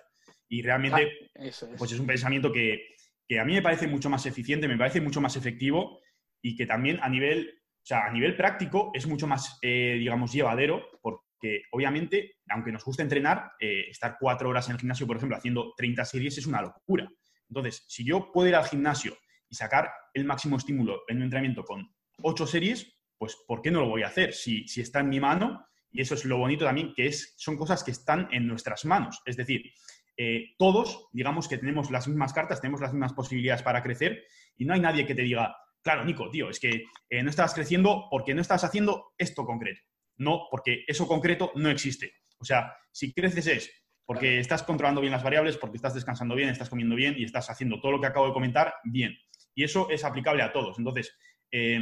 Y 0.50 0.62
realmente, 0.62 1.30
ah, 1.36 1.44
es. 1.44 1.66
pues 1.78 1.92
es 1.92 2.00
un 2.00 2.08
pensamiento 2.08 2.52
que, 2.52 2.96
que, 3.28 3.40
a 3.40 3.46
mí 3.46 3.54
me 3.54 3.62
parece 3.62 3.88
mucho 3.88 4.10
más 4.10 4.26
eficiente, 4.26 4.68
me 4.68 4.78
parece 4.78 5.02
mucho 5.02 5.22
más 5.22 5.36
efectivo 5.36 6.00
y 6.42 6.56
que 6.56 6.66
también 6.66 7.00
a 7.02 7.10
nivel, 7.10 7.50
o 7.50 7.86
sea, 7.86 8.06
a 8.06 8.12
nivel 8.12 8.36
práctico 8.36 8.92
es 8.94 9.08
mucho 9.08 9.28
más, 9.28 9.60
eh, 9.62 9.98
digamos, 10.00 10.32
llevadero, 10.32 10.88
porque 11.02 11.28
que 11.40 11.64
obviamente, 11.72 12.38
aunque 12.50 12.72
nos 12.72 12.84
guste 12.84 13.04
entrenar, 13.04 13.52
eh, 13.60 13.86
estar 13.90 14.18
cuatro 14.20 14.50
horas 14.50 14.68
en 14.68 14.74
el 14.74 14.80
gimnasio, 14.80 15.08
por 15.08 15.18
ejemplo, 15.18 15.38
haciendo 15.38 15.74
30 15.76 16.06
series 16.06 16.38
es 16.38 16.48
una 16.48 16.62
locura. 16.62 17.10
Entonces, 17.50 17.86
si 17.88 18.04
yo 18.04 18.32
puedo 18.32 18.48
ir 18.48 18.56
al 18.56 18.66
gimnasio 18.66 19.18
y 19.50 19.56
sacar 19.56 19.90
el 20.14 20.26
máximo 20.26 20.58
estímulo 20.58 21.04
en 21.08 21.18
un 21.18 21.24
entrenamiento 21.24 21.64
con 21.64 21.88
ocho 22.22 22.46
series, 22.46 22.98
pues 23.18 23.38
¿por 23.48 23.62
qué 23.62 23.72
no 23.72 23.82
lo 23.82 23.90
voy 23.90 24.04
a 24.04 24.08
hacer? 24.08 24.34
Si, 24.34 24.68
si 24.68 24.82
está 24.82 25.00
en 25.00 25.10
mi 25.10 25.20
mano, 25.20 25.66
y 25.92 26.02
eso 26.02 26.16
es 26.16 26.26
lo 26.26 26.38
bonito 26.38 26.66
también, 26.66 26.94
que 26.94 27.08
es, 27.08 27.34
son 27.38 27.56
cosas 27.56 27.84
que 27.84 27.92
están 27.92 28.28
en 28.32 28.48
nuestras 28.48 28.86
manos. 28.86 29.22
Es 29.26 29.38
decir, 29.38 29.72
eh, 30.18 30.56
todos, 30.58 31.08
digamos 31.14 31.48
que 31.48 31.58
tenemos 31.58 31.92
las 31.92 32.08
mismas 32.08 32.34
cartas, 32.34 32.60
tenemos 32.60 32.82
las 32.82 32.92
mismas 32.92 33.14
posibilidades 33.14 33.62
para 33.62 33.84
crecer, 33.84 34.26
y 34.58 34.66
no 34.66 34.74
hay 34.74 34.80
nadie 34.80 35.06
que 35.06 35.16
te 35.16 35.22
diga, 35.22 35.56
claro, 35.82 36.04
Nico, 36.04 36.30
tío, 36.30 36.50
es 36.50 36.60
que 36.60 36.86
eh, 37.10 37.24
no 37.24 37.30
estás 37.30 37.54
creciendo 37.54 38.08
porque 38.10 38.34
no 38.34 38.42
estás 38.42 38.64
haciendo 38.64 39.14
esto 39.18 39.46
concreto. 39.46 39.82
No, 40.18 40.48
porque 40.50 40.84
eso 40.88 41.08
concreto 41.08 41.52
no 41.56 41.70
existe. 41.70 42.12
O 42.40 42.46
sea, 42.46 42.76
si 42.92 43.14
creces 43.14 43.48
es 43.48 43.72
porque 44.08 44.40
estás 44.40 44.64
controlando 44.64 45.02
bien 45.02 45.12
las 45.12 45.22
variables, 45.22 45.58
porque 45.58 45.76
estás 45.76 45.94
descansando 45.94 46.34
bien, 46.34 46.48
estás 46.48 46.70
comiendo 46.70 46.96
bien 46.96 47.16
y 47.18 47.26
estás 47.26 47.50
haciendo 47.50 47.82
todo 47.82 47.92
lo 47.92 48.00
que 48.00 48.08
acabo 48.08 48.28
de 48.28 48.34
comentar 48.34 48.74
bien. 48.86 49.18
Y 49.54 49.66
eso 49.66 49.90
es 49.90 50.06
aplicable 50.06 50.42
a 50.44 50.54
todos. 50.54 50.80
Entonces, 50.80 51.14
eh, 51.52 51.82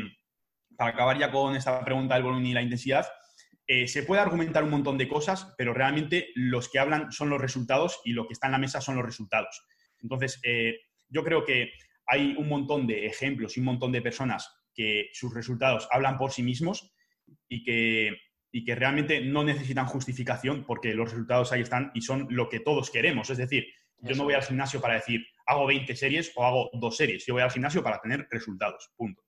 para 0.75 0.89
acabar 0.89 1.19
ya 1.19 1.31
con 1.31 1.55
esta 1.55 1.85
pregunta 1.85 2.15
del 2.15 2.23
volumen 2.23 2.47
y 2.47 2.53
la 2.53 2.63
intensidad, 2.63 3.05
eh, 3.67 3.87
se 3.87 4.03
puede 4.03 4.21
argumentar 4.21 4.63
un 4.63 4.69
montón 4.69 4.97
de 4.97 5.07
cosas, 5.07 5.53
pero 5.57 5.73
realmente 5.73 6.29
los 6.35 6.69
que 6.69 6.79
hablan 6.79 7.11
son 7.11 7.29
los 7.29 7.41
resultados 7.41 7.99
y 8.03 8.13
lo 8.13 8.27
que 8.27 8.33
está 8.33 8.47
en 8.47 8.53
la 8.53 8.59
mesa 8.59 8.81
son 8.81 8.95
los 8.95 9.05
resultados. 9.05 9.65
Entonces, 10.01 10.39
eh, 10.43 10.79
yo 11.09 11.23
creo 11.23 11.43
que 11.43 11.71
hay 12.05 12.35
un 12.37 12.47
montón 12.47 12.85
de 12.85 13.07
ejemplos 13.07 13.57
y 13.57 13.59
un 13.59 13.65
montón 13.65 13.91
de 13.91 14.01
personas 14.01 14.49
que 14.73 15.09
sus 15.13 15.33
resultados 15.33 15.87
hablan 15.91 16.17
por 16.17 16.31
sí 16.31 16.43
mismos 16.43 16.93
y 17.47 17.63
que 17.63 18.17
y 18.55 18.63
que 18.63 18.73
realmente 18.73 19.19
no 19.19 19.43
necesitan 19.43 19.85
justificación 19.85 20.63
porque 20.65 20.93
los 20.93 21.11
resultados 21.11 21.51
ahí 21.51 21.59
están 21.59 21.91
y 21.93 21.99
son 21.99 22.27
lo 22.29 22.47
que 22.47 22.61
todos 22.61 22.89
queremos. 22.89 23.29
Es 23.29 23.37
decir, 23.37 23.67
yo 23.99 24.15
no 24.15 24.23
voy 24.23 24.33
al 24.33 24.43
gimnasio 24.43 24.79
para 24.79 24.93
decir 24.93 25.25
hago 25.45 25.65
20 25.65 25.93
series 25.93 26.31
o 26.35 26.45
hago 26.45 26.69
dos 26.71 26.95
series. 26.95 27.25
Yo 27.25 27.33
voy 27.33 27.43
al 27.43 27.51
gimnasio 27.51 27.83
para 27.83 27.99
tener 27.99 28.25
resultados. 28.31 28.93
Punto. 28.95 29.23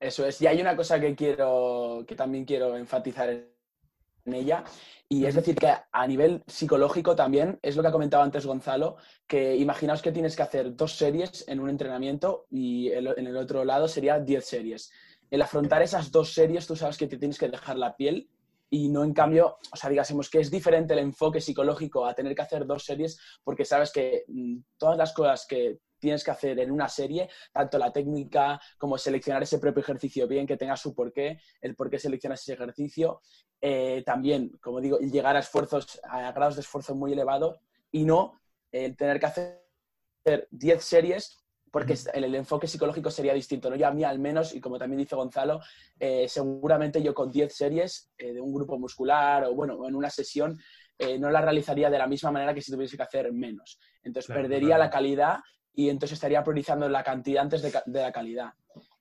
Eso 0.00 0.26
es. 0.26 0.40
Y 0.42 0.46
hay 0.46 0.60
una 0.60 0.76
cosa 0.76 1.00
que 1.00 1.14
quiero, 1.14 2.04
que 2.06 2.14
también 2.14 2.44
quiero 2.44 2.76
enfatizar 2.76 3.30
en 3.30 4.34
ella. 4.34 4.64
Y 5.08 5.26
es 5.26 5.34
decir, 5.34 5.54
que 5.54 5.72
a 5.92 6.06
nivel 6.06 6.42
psicológico 6.46 7.14
también, 7.14 7.58
es 7.62 7.76
lo 7.76 7.82
que 7.82 7.88
ha 7.88 7.92
comentado 7.92 8.22
antes 8.22 8.46
Gonzalo, 8.46 8.96
que 9.26 9.56
imaginaos 9.56 10.02
que 10.02 10.12
tienes 10.12 10.34
que 10.34 10.42
hacer 10.42 10.74
dos 10.74 10.96
series 10.96 11.46
en 11.46 11.60
un 11.60 11.68
entrenamiento 11.68 12.46
y 12.50 12.90
en 12.90 13.26
el 13.26 13.36
otro 13.36 13.64
lado 13.64 13.86
sería 13.86 14.18
10 14.18 14.44
series 14.44 14.90
el 15.34 15.42
afrontar 15.42 15.82
esas 15.82 16.12
dos 16.12 16.32
series, 16.32 16.64
tú 16.64 16.76
sabes 16.76 16.96
que 16.96 17.08
te 17.08 17.18
tienes 17.18 17.38
que 17.38 17.48
dejar 17.48 17.76
la 17.76 17.96
piel 17.96 18.28
y 18.70 18.88
no 18.88 19.02
en 19.02 19.12
cambio, 19.12 19.58
o 19.72 19.76
sea, 19.76 19.90
digásemos 19.90 20.30
que 20.30 20.38
es 20.38 20.48
diferente 20.48 20.94
el 20.94 21.00
enfoque 21.00 21.40
psicológico 21.40 22.06
a 22.06 22.14
tener 22.14 22.36
que 22.36 22.42
hacer 22.42 22.64
dos 22.66 22.84
series 22.84 23.18
porque 23.42 23.64
sabes 23.64 23.90
que 23.90 24.24
mm, 24.28 24.58
todas 24.78 24.96
las 24.96 25.12
cosas 25.12 25.44
que 25.48 25.78
tienes 26.04 26.22
que 26.22 26.30
hacer 26.30 26.58
en 26.60 26.70
una 26.70 26.86
serie, 26.86 27.30
tanto 27.50 27.78
la 27.78 27.90
técnica 27.90 28.60
como 28.76 28.98
seleccionar 28.98 29.42
ese 29.42 29.58
propio 29.58 29.80
ejercicio 29.80 30.28
bien, 30.28 30.46
que 30.46 30.58
tenga 30.58 30.76
su 30.76 30.94
porqué, 30.94 31.40
el 31.62 31.74
por 31.74 31.88
qué 31.88 31.98
seleccionas 31.98 32.42
ese 32.42 32.52
ejercicio, 32.52 33.22
eh, 33.58 34.02
también, 34.04 34.50
como 34.60 34.82
digo, 34.82 34.98
llegar 34.98 35.34
a 35.34 35.38
esfuerzos, 35.40 35.98
a 36.04 36.30
grados 36.32 36.56
de 36.56 36.60
esfuerzo 36.60 36.94
muy 36.94 37.14
elevados 37.14 37.58
y 37.90 38.04
no 38.04 38.38
el 38.70 38.94
tener 38.96 39.18
que 39.18 39.26
hacer 39.26 40.48
10 40.50 40.84
series 40.84 41.38
porque 41.70 41.96
el, 42.12 42.34
enfoque 42.36 42.68
psicológico 42.68 43.10
sería 43.10 43.34
distinto. 43.34 43.68
¿no? 43.68 43.76
Yo 43.76 43.88
a 43.88 43.90
mí 43.90 44.04
al 44.04 44.20
menos, 44.20 44.54
y 44.54 44.60
como 44.60 44.78
también 44.78 44.98
dice 44.98 45.16
Gonzalo, 45.16 45.60
eh, 45.98 46.28
seguramente 46.28 47.02
yo 47.02 47.12
con 47.14 47.32
10 47.32 47.52
series 47.52 48.12
eh, 48.16 48.32
de 48.32 48.40
un 48.40 48.54
grupo 48.54 48.78
muscular 48.78 49.44
o 49.44 49.54
bueno, 49.54 49.88
en 49.88 49.96
una 49.96 50.08
sesión, 50.08 50.56
eh, 50.96 51.18
no 51.18 51.30
la 51.30 51.40
realizaría 51.40 51.90
de 51.90 51.98
la 51.98 52.06
misma 52.06 52.30
manera 52.30 52.54
que 52.54 52.62
si 52.62 52.70
tuviese 52.70 52.96
que 52.96 53.02
hacer 53.02 53.32
menos. 53.32 53.80
Entonces 54.02 54.32
perdería 54.32 54.78
la 54.78 54.88
calidad 54.88 55.40
y 55.74 55.88
entonces 55.88 56.16
estaría 56.16 56.42
priorizando 56.42 56.88
la 56.88 57.02
cantidad 57.02 57.42
antes 57.42 57.62
de, 57.62 57.82
la 57.86 58.12
calidad. 58.12 58.52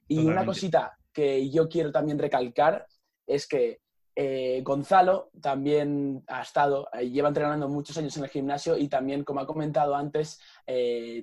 Y 0.07 0.25
una 0.25 0.45
cosita 0.45 0.97
que 1.11 1.49
yo 1.49 1.69
quiero 1.69 1.91
también 1.91 2.19
recalcar 2.19 2.87
es 3.25 3.47
que 3.47 3.79
Gonzalo 4.63 5.29
también 5.41 6.23
ha 6.27 6.41
estado, 6.41 6.87
lleva 7.01 7.29
entrenando 7.29 7.69
muchos 7.69 7.97
años 7.97 8.15
en 8.17 8.23
el 8.23 8.29
gimnasio 8.29 8.77
y 8.77 8.87
también, 8.87 9.23
como 9.23 9.39
ha 9.39 9.47
comentado 9.47 9.95
antes, 9.95 10.39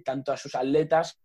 tanto 0.05 0.33
a 0.33 0.37
sus 0.37 0.55
atletas 0.55 1.21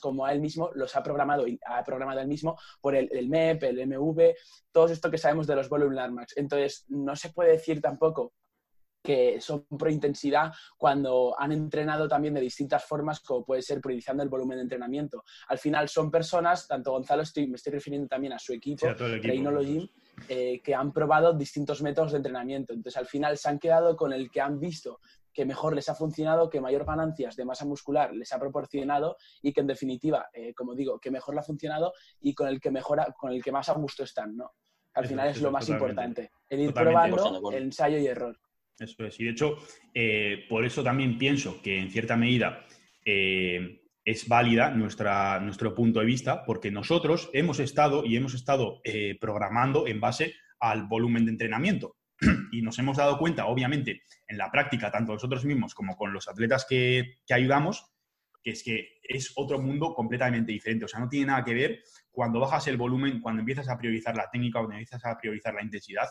como 0.00 0.26
a 0.26 0.32
él 0.32 0.40
mismo 0.40 0.70
los 0.74 0.94
ha 0.96 1.02
programado 1.02 1.46
y 1.46 1.58
ha 1.66 1.82
programado 1.82 2.20
él 2.20 2.28
mismo 2.28 2.58
por 2.80 2.94
el, 2.94 3.28
MEP, 3.28 3.62
el 3.64 3.86
MV, 3.86 4.34
todo 4.70 4.86
esto 4.86 5.10
que 5.10 5.18
sabemos 5.18 5.46
de 5.46 5.56
los 5.56 5.68
volume 5.68 5.94
landmarks. 5.94 6.36
Entonces, 6.36 6.84
no 6.88 7.16
se 7.16 7.30
puede 7.30 7.52
decir 7.52 7.80
tampoco 7.80 8.34
que 9.06 9.40
son 9.40 9.64
pro 9.78 9.88
intensidad 9.88 10.52
cuando 10.76 11.36
han 11.38 11.52
entrenado 11.52 12.08
también 12.08 12.34
de 12.34 12.40
distintas 12.40 12.84
formas, 12.84 13.20
como 13.20 13.44
puede 13.44 13.62
ser 13.62 13.80
priorizando 13.80 14.24
el 14.24 14.28
volumen 14.28 14.58
de 14.58 14.62
entrenamiento. 14.62 15.22
Al 15.46 15.58
final 15.58 15.88
son 15.88 16.10
personas, 16.10 16.66
tanto 16.66 16.90
Gonzalo, 16.90 17.22
estoy, 17.22 17.46
me 17.46 17.54
estoy 17.54 17.74
refiriendo 17.74 18.08
también 18.08 18.32
a 18.32 18.38
su 18.40 18.52
equipo, 18.52 18.84
sí, 19.62 19.92
eh, 20.28 20.60
que 20.60 20.74
han 20.74 20.92
probado 20.92 21.34
distintos 21.34 21.82
métodos 21.82 22.10
de 22.10 22.16
entrenamiento. 22.16 22.72
Entonces, 22.72 22.96
al 22.96 23.06
final 23.06 23.38
se 23.38 23.48
han 23.48 23.60
quedado 23.60 23.96
con 23.96 24.12
el 24.12 24.28
que 24.28 24.40
han 24.40 24.58
visto 24.58 24.98
que 25.32 25.44
mejor 25.44 25.76
les 25.76 25.88
ha 25.88 25.94
funcionado, 25.94 26.50
que 26.50 26.60
mayor 26.60 26.84
ganancias 26.84 27.36
de 27.36 27.44
masa 27.44 27.64
muscular 27.64 28.12
les 28.12 28.32
ha 28.32 28.40
proporcionado 28.40 29.18
y 29.40 29.52
que 29.52 29.60
en 29.60 29.68
definitiva, 29.68 30.26
eh, 30.32 30.52
como 30.52 30.74
digo, 30.74 30.98
que 30.98 31.12
mejor 31.12 31.34
le 31.34 31.40
ha 31.40 31.44
funcionado 31.44 31.92
y 32.20 32.34
con 32.34 32.48
el 32.48 32.60
que 32.60 32.72
mejora, 32.72 33.14
con 33.16 33.30
el 33.30 33.44
que 33.44 33.52
más 33.52 33.68
a 33.68 33.74
gusto 33.74 34.02
están, 34.02 34.36
¿no? 34.36 34.54
Al 34.94 35.06
final 35.06 35.28
es 35.28 35.42
lo 35.42 35.50
más 35.50 35.68
importante, 35.68 36.32
el 36.48 36.60
ir 36.60 36.72
probando 36.72 37.52
el 37.52 37.64
ensayo 37.64 37.98
y 37.98 38.06
error. 38.06 38.36
Eso 38.78 39.06
es. 39.06 39.20
Y 39.20 39.24
de 39.24 39.30
hecho, 39.30 39.56
eh, 39.94 40.44
por 40.48 40.64
eso 40.64 40.82
también 40.82 41.18
pienso 41.18 41.62
que 41.62 41.78
en 41.78 41.90
cierta 41.90 42.16
medida 42.16 42.64
eh, 43.04 43.82
es 44.04 44.28
válida 44.28 44.70
nuestra, 44.70 45.40
nuestro 45.40 45.74
punto 45.74 46.00
de 46.00 46.06
vista, 46.06 46.44
porque 46.44 46.70
nosotros 46.70 47.30
hemos 47.32 47.58
estado 47.58 48.04
y 48.04 48.16
hemos 48.16 48.34
estado 48.34 48.80
programando 49.20 49.86
en 49.86 50.00
base 50.00 50.34
al 50.60 50.86
volumen 50.86 51.24
de 51.24 51.32
entrenamiento. 51.32 51.96
y 52.52 52.62
nos 52.62 52.78
hemos 52.78 52.96
dado 52.96 53.18
cuenta, 53.18 53.46
obviamente, 53.46 54.02
en 54.26 54.38
la 54.38 54.50
práctica, 54.50 54.90
tanto 54.90 55.12
nosotros 55.12 55.44
mismos 55.44 55.74
como 55.74 55.96
con 55.96 56.12
los 56.12 56.28
atletas 56.28 56.66
que, 56.68 57.18
ayudamos, 57.30 57.92
que 58.42 58.50
es 58.50 58.62
que 58.62 59.00
es 59.02 59.32
otro 59.36 59.60
mundo 59.60 59.94
completamente 59.94 60.52
diferente. 60.52 60.84
O 60.84 60.88
sea, 60.88 61.00
no 61.00 61.08
tiene 61.08 61.26
nada 61.26 61.44
que 61.44 61.54
ver 61.54 61.82
cuando 62.10 62.40
bajas 62.40 62.66
el 62.68 62.76
volumen, 62.76 63.20
cuando 63.20 63.40
empiezas 63.40 63.68
a 63.68 63.76
priorizar 63.76 64.16
la 64.16 64.30
técnica, 64.30 64.60
cuando 64.60 64.76
empiezas 64.76 65.04
a 65.04 65.16
priorizar 65.16 65.54
la 65.54 65.62
intensidad, 65.62 66.08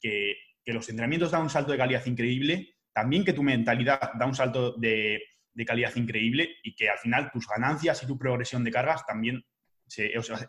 que, 0.00 0.34
los 0.72 0.88
entrenamientos 0.88 1.30
dan 1.30 1.42
un 1.42 1.50
salto 1.50 1.72
de 1.72 1.78
calidad 1.78 2.04
increíble, 2.06 2.76
también 2.92 3.24
que 3.24 3.32
tu 3.32 3.42
mentalidad 3.42 4.12
da 4.18 4.26
un 4.26 4.34
salto 4.34 4.72
de, 4.72 5.20
calidad 5.66 5.94
increíble 5.96 6.56
y 6.62 6.74
que 6.74 6.88
al 6.88 6.98
final 6.98 7.30
tus 7.30 7.46
ganancias 7.46 8.02
y 8.02 8.06
tu 8.06 8.18
progresión 8.18 8.62
de 8.64 8.70
cargas 8.70 9.06
también 9.06 9.44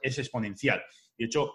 es 0.02 0.18
exponencial. 0.18 0.84
De 1.18 1.26
hecho, 1.26 1.54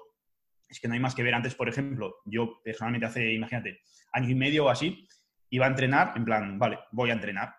es 0.68 0.80
que 0.80 0.88
no 0.88 0.94
hay 0.94 1.00
más 1.00 1.14
que 1.14 1.22
ver. 1.22 1.34
Antes, 1.34 1.54
por 1.54 1.68
ejemplo, 1.68 2.16
yo 2.24 2.60
personalmente 2.64 3.06
hace, 3.06 3.32
imagínate, 3.32 3.80
año 4.12 4.30
y 4.30 4.34
medio 4.34 4.66
o 4.66 4.68
así, 4.68 5.06
iba 5.50 5.66
a 5.66 5.68
entrenar, 5.68 6.12
en 6.16 6.24
plan, 6.24 6.58
vale, 6.58 6.78
voy 6.92 7.10
a 7.10 7.14
entrenar. 7.14 7.54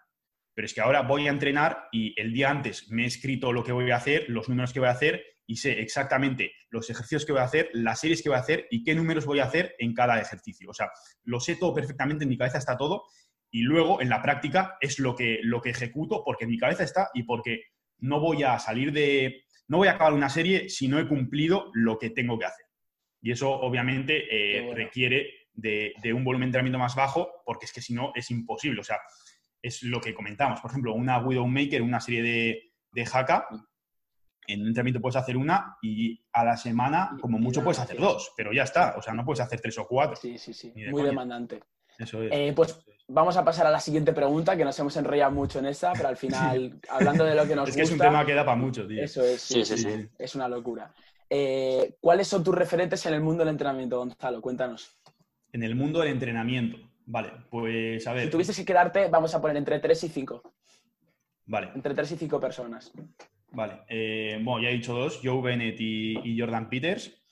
Pero 0.55 0.65
es 0.65 0.73
que 0.73 0.81
ahora 0.81 1.01
voy 1.01 1.27
a 1.27 1.31
entrenar 1.31 1.89
y 1.91 2.19
el 2.19 2.33
día 2.33 2.49
antes 2.49 2.89
me 2.91 3.03
he 3.03 3.07
escrito 3.07 3.51
lo 3.51 3.63
que 3.63 3.71
voy 3.71 3.91
a 3.91 3.97
hacer, 3.97 4.25
los 4.29 4.49
números 4.49 4.73
que 4.73 4.79
voy 4.79 4.89
a 4.89 4.93
hacer 4.93 5.23
y 5.45 5.57
sé 5.57 5.79
exactamente 5.81 6.53
los 6.69 6.89
ejercicios 6.89 7.25
que 7.25 7.33
voy 7.33 7.41
a 7.41 7.45
hacer, 7.45 7.69
las 7.73 7.99
series 7.99 8.21
que 8.21 8.29
voy 8.29 8.37
a 8.37 8.41
hacer 8.41 8.67
y 8.71 8.83
qué 8.83 8.95
números 8.95 9.25
voy 9.25 9.39
a 9.39 9.45
hacer 9.45 9.75
en 9.79 9.93
cada 9.93 10.19
ejercicio. 10.19 10.69
O 10.69 10.73
sea, 10.73 10.91
lo 11.23 11.39
sé 11.39 11.55
todo 11.55 11.73
perfectamente, 11.73 12.23
en 12.23 12.29
mi 12.29 12.37
cabeza 12.37 12.57
está 12.57 12.77
todo 12.77 13.03
y 13.51 13.61
luego 13.61 14.01
en 14.01 14.09
la 14.09 14.21
práctica 14.21 14.77
es 14.81 14.99
lo 14.99 15.15
que, 15.15 15.39
lo 15.43 15.61
que 15.61 15.69
ejecuto 15.69 16.23
porque 16.25 16.45
en 16.45 16.51
mi 16.51 16.57
cabeza 16.57 16.83
está 16.83 17.09
y 17.13 17.23
porque 17.23 17.65
no 17.99 18.19
voy 18.19 18.43
a 18.43 18.57
salir 18.59 18.91
de, 18.91 19.43
no 19.67 19.77
voy 19.77 19.87
a 19.87 19.91
acabar 19.91 20.13
una 20.13 20.29
serie 20.29 20.69
si 20.69 20.87
no 20.87 20.99
he 20.99 21.07
cumplido 21.07 21.69
lo 21.73 21.99
que 21.99 22.09
tengo 22.09 22.39
que 22.39 22.45
hacer. 22.45 22.65
Y 23.21 23.31
eso 23.31 23.51
obviamente 23.51 24.25
eh, 24.29 24.73
requiere 24.73 25.29
de, 25.53 25.93
un 26.13 26.23
volumen 26.23 26.47
de 26.47 26.57
entrenamiento 26.57 26.79
más 26.79 26.95
bajo 26.95 27.43
porque 27.45 27.65
es 27.65 27.73
que 27.73 27.81
si 27.81 27.93
no 27.93 28.11
es 28.15 28.29
imposible. 28.31 28.81
O 28.81 28.83
sea, 28.83 28.99
es 29.61 29.83
lo 29.83 30.01
que 30.01 30.13
comentamos. 30.13 30.59
Por 30.59 30.71
ejemplo, 30.71 30.93
una 30.93 31.19
Widowmaker, 31.19 31.81
una 31.81 32.01
serie 32.01 32.21
de, 32.21 32.73
de 32.91 33.07
Haka, 33.11 33.47
en 34.47 34.61
un 34.61 34.67
entrenamiento 34.67 35.01
puedes 35.01 35.15
hacer 35.15 35.37
una 35.37 35.77
y 35.81 36.21
a 36.31 36.43
la 36.43 36.57
semana, 36.57 37.17
como 37.21 37.37
mucho, 37.39 37.63
puedes 37.63 37.79
hacer 37.79 37.97
dos, 37.97 38.33
pero 38.35 38.51
ya 38.51 38.63
está. 38.63 38.95
O 38.97 39.01
sea, 39.01 39.13
no 39.13 39.25
puedes 39.25 39.39
hacer 39.39 39.61
tres 39.61 39.77
o 39.77 39.87
cuatro. 39.87 40.15
Sí, 40.15 40.37
sí, 40.37 40.53
sí. 40.53 40.73
Muy 40.89 41.03
demandante. 41.03 41.61
Eso 41.97 42.21
es. 42.23 42.31
Eh, 42.31 42.53
pues 42.55 42.79
vamos 43.07 43.37
a 43.37 43.43
pasar 43.43 43.67
a 43.67 43.71
la 43.71 43.79
siguiente 43.79 44.13
pregunta, 44.13 44.57
que 44.57 44.65
nos 44.65 44.77
hemos 44.79 44.95
enrollado 44.97 45.31
mucho 45.31 45.59
en 45.59 45.67
esa, 45.67 45.93
pero 45.93 46.07
al 46.07 46.17
final, 46.17 46.79
hablando 46.89 47.23
de 47.23 47.35
lo 47.35 47.47
que 47.47 47.55
nos 47.55 47.65
gusta... 47.65 47.69
Es 47.69 47.75
que 47.75 47.81
es 47.83 47.91
un 47.91 48.05
tema 48.05 48.25
que 48.25 48.33
da 48.33 48.45
para 48.45 48.57
mucho, 48.57 48.87
tío. 48.87 49.03
Eso 49.03 49.23
es, 49.23 49.41
sí, 49.41 49.63
sí, 49.63 49.77
sí. 49.77 50.09
Es 50.17 50.35
una 50.35 50.47
locura. 50.47 50.93
Eh, 51.29 51.95
¿Cuáles 51.99 52.27
son 52.27 52.43
tus 52.43 52.53
referentes 52.53 53.05
en 53.05 53.13
el 53.13 53.21
mundo 53.21 53.43
del 53.43 53.53
entrenamiento, 53.53 53.97
Gonzalo? 53.97 54.41
Cuéntanos. 54.41 54.97
En 55.51 55.63
el 55.63 55.75
mundo 55.75 55.99
del 55.99 56.09
entrenamiento. 56.09 56.77
Vale, 57.05 57.31
pues 57.49 58.05
a 58.07 58.13
ver. 58.13 58.25
Si 58.25 58.29
tuvieses 58.29 58.55
que 58.55 58.65
quedarte, 58.65 59.07
vamos 59.09 59.33
a 59.35 59.41
poner 59.41 59.57
entre 59.57 59.79
3 59.79 60.03
y 60.03 60.09
5. 60.09 60.53
Vale. 61.45 61.71
Entre 61.75 61.93
3 61.93 62.11
y 62.11 62.17
5 62.17 62.39
personas. 62.39 62.91
Vale. 63.53 63.83
Eh, 63.87 64.39
bueno, 64.41 64.63
ya 64.63 64.69
he 64.69 64.73
dicho 64.73 64.93
dos, 64.93 65.21
Joe 65.23 65.41
Bennett 65.41 65.79
y, 65.79 66.37
Jordan 66.37 66.69
Peters. 66.69 67.23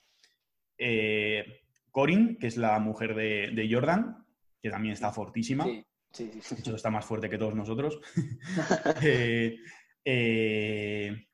Eh, 0.78 1.64
Corin, 1.90 2.38
que 2.38 2.48
es 2.48 2.58
la 2.58 2.80
mujer 2.80 3.16
de, 3.16 3.68
Jordan, 3.70 4.26
que 4.62 4.70
también 4.70 4.94
está 4.94 5.12
fortísima. 5.12 5.66
Sí, 5.66 5.84
sí, 6.12 6.32
sí. 6.42 6.56
De 6.56 6.62
hecho, 6.62 6.76
está 6.76 6.92
más 6.92 7.06
fuerte 7.06 7.30
que 7.30 7.38
todos 7.38 7.56
nosotros. 7.56 8.00
Eh, 10.04 11.28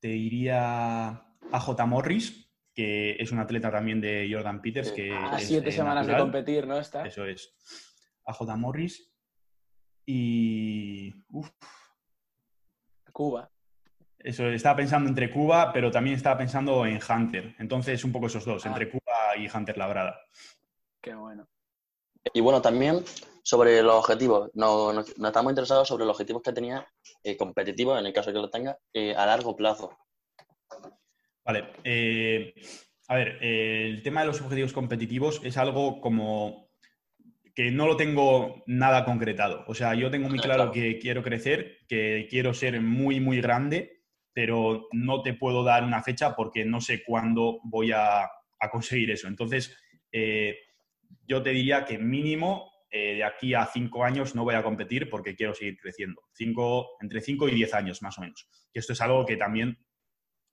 te 0.00 0.08
diría 0.08 1.08
a 1.08 1.60
J. 1.60 1.86
Morris, 1.86 2.52
que 2.74 3.16
es 3.18 3.32
un 3.32 3.38
atleta 3.38 3.70
también 3.70 4.02
de 4.02 4.28
Jordan 4.30 4.60
Peters. 4.60 4.92
Que 4.92 5.10
a 5.10 5.38
siete 5.38 5.72
semanas 5.72 6.06
de 6.06 6.18
competir, 6.18 6.66
¿no? 6.66 6.78
Está. 6.78 7.06
Eso 7.06 7.24
es. 7.24 7.54
A 8.26 8.34
J. 8.34 8.54
Morris. 8.56 9.10
Y. 10.04 11.10
Cuba. 13.12 13.50
Eso, 14.22 14.48
estaba 14.48 14.76
pensando 14.76 15.08
entre 15.08 15.30
Cuba, 15.30 15.72
pero 15.72 15.90
también 15.90 16.16
estaba 16.16 16.36
pensando 16.36 16.84
en 16.84 17.00
Hunter. 17.02 17.54
Entonces, 17.58 18.04
un 18.04 18.12
poco 18.12 18.26
esos 18.26 18.44
dos, 18.44 18.64
entre 18.66 18.84
ah. 18.84 18.90
Cuba 18.90 19.36
y 19.36 19.48
Hunter 19.48 19.78
Labrada. 19.78 20.20
Qué 21.00 21.14
bueno. 21.14 21.48
Y 22.34 22.40
bueno, 22.40 22.60
también 22.60 23.02
sobre 23.42 23.82
los 23.82 23.94
objetivos. 23.94 24.50
Nos, 24.54 25.08
estamos 25.08 25.50
interesados 25.50 25.88
sobre 25.88 26.04
los 26.04 26.14
objetivos 26.14 26.42
que 26.42 26.52
tenía 26.52 26.86
eh, 27.22 27.36
competitivos, 27.36 27.98
en 27.98 28.06
el 28.06 28.12
caso 28.12 28.30
de 28.30 28.34
que 28.34 28.42
lo 28.42 28.50
tenga, 28.50 28.78
eh, 28.92 29.14
a 29.14 29.24
largo 29.24 29.56
plazo. 29.56 29.96
Vale. 31.44 31.72
Eh, 31.82 32.54
a 33.08 33.16
ver, 33.16 33.38
el 33.42 34.02
tema 34.02 34.20
de 34.20 34.26
los 34.26 34.40
objetivos 34.40 34.72
competitivos 34.72 35.40
es 35.42 35.56
algo 35.56 36.00
como 36.00 36.70
que 37.54 37.70
no 37.70 37.86
lo 37.86 37.96
tengo 37.96 38.62
nada 38.66 39.04
concretado. 39.04 39.64
O 39.66 39.74
sea, 39.74 39.94
yo 39.94 40.10
tengo 40.10 40.28
muy 40.28 40.38
claro 40.38 40.70
que 40.70 40.98
quiero 40.98 41.22
crecer, 41.22 41.78
que 41.88 42.28
quiero 42.30 42.54
ser 42.54 42.80
muy, 42.80 43.18
muy 43.18 43.40
grande 43.40 43.99
pero 44.32 44.88
no 44.92 45.22
te 45.22 45.34
puedo 45.34 45.64
dar 45.64 45.84
una 45.84 46.02
fecha 46.02 46.34
porque 46.34 46.64
no 46.64 46.80
sé 46.80 47.02
cuándo 47.04 47.60
voy 47.64 47.92
a, 47.92 48.28
conseguir 48.70 49.10
eso. 49.10 49.26
Entonces, 49.26 49.76
eh, 50.12 50.56
yo 51.26 51.42
te 51.42 51.50
diría 51.50 51.84
que 51.84 51.98
mínimo 51.98 52.70
eh, 52.90 53.14
de 53.14 53.24
aquí 53.24 53.54
a 53.54 53.64
cinco 53.66 54.04
años 54.04 54.34
no 54.34 54.42
voy 54.42 54.54
a 54.54 54.62
competir 54.62 55.08
porque 55.08 55.36
quiero 55.36 55.54
seguir 55.54 55.78
creciendo. 55.78 56.22
Cinco, 56.32 56.96
entre 57.00 57.20
cinco 57.20 57.48
y 57.48 57.54
diez 57.54 57.72
años, 57.72 58.02
más 58.02 58.18
o 58.18 58.22
menos. 58.22 58.48
Y 58.72 58.78
esto 58.78 58.92
es 58.92 59.00
algo 59.00 59.24
que 59.24 59.36
también 59.36 59.78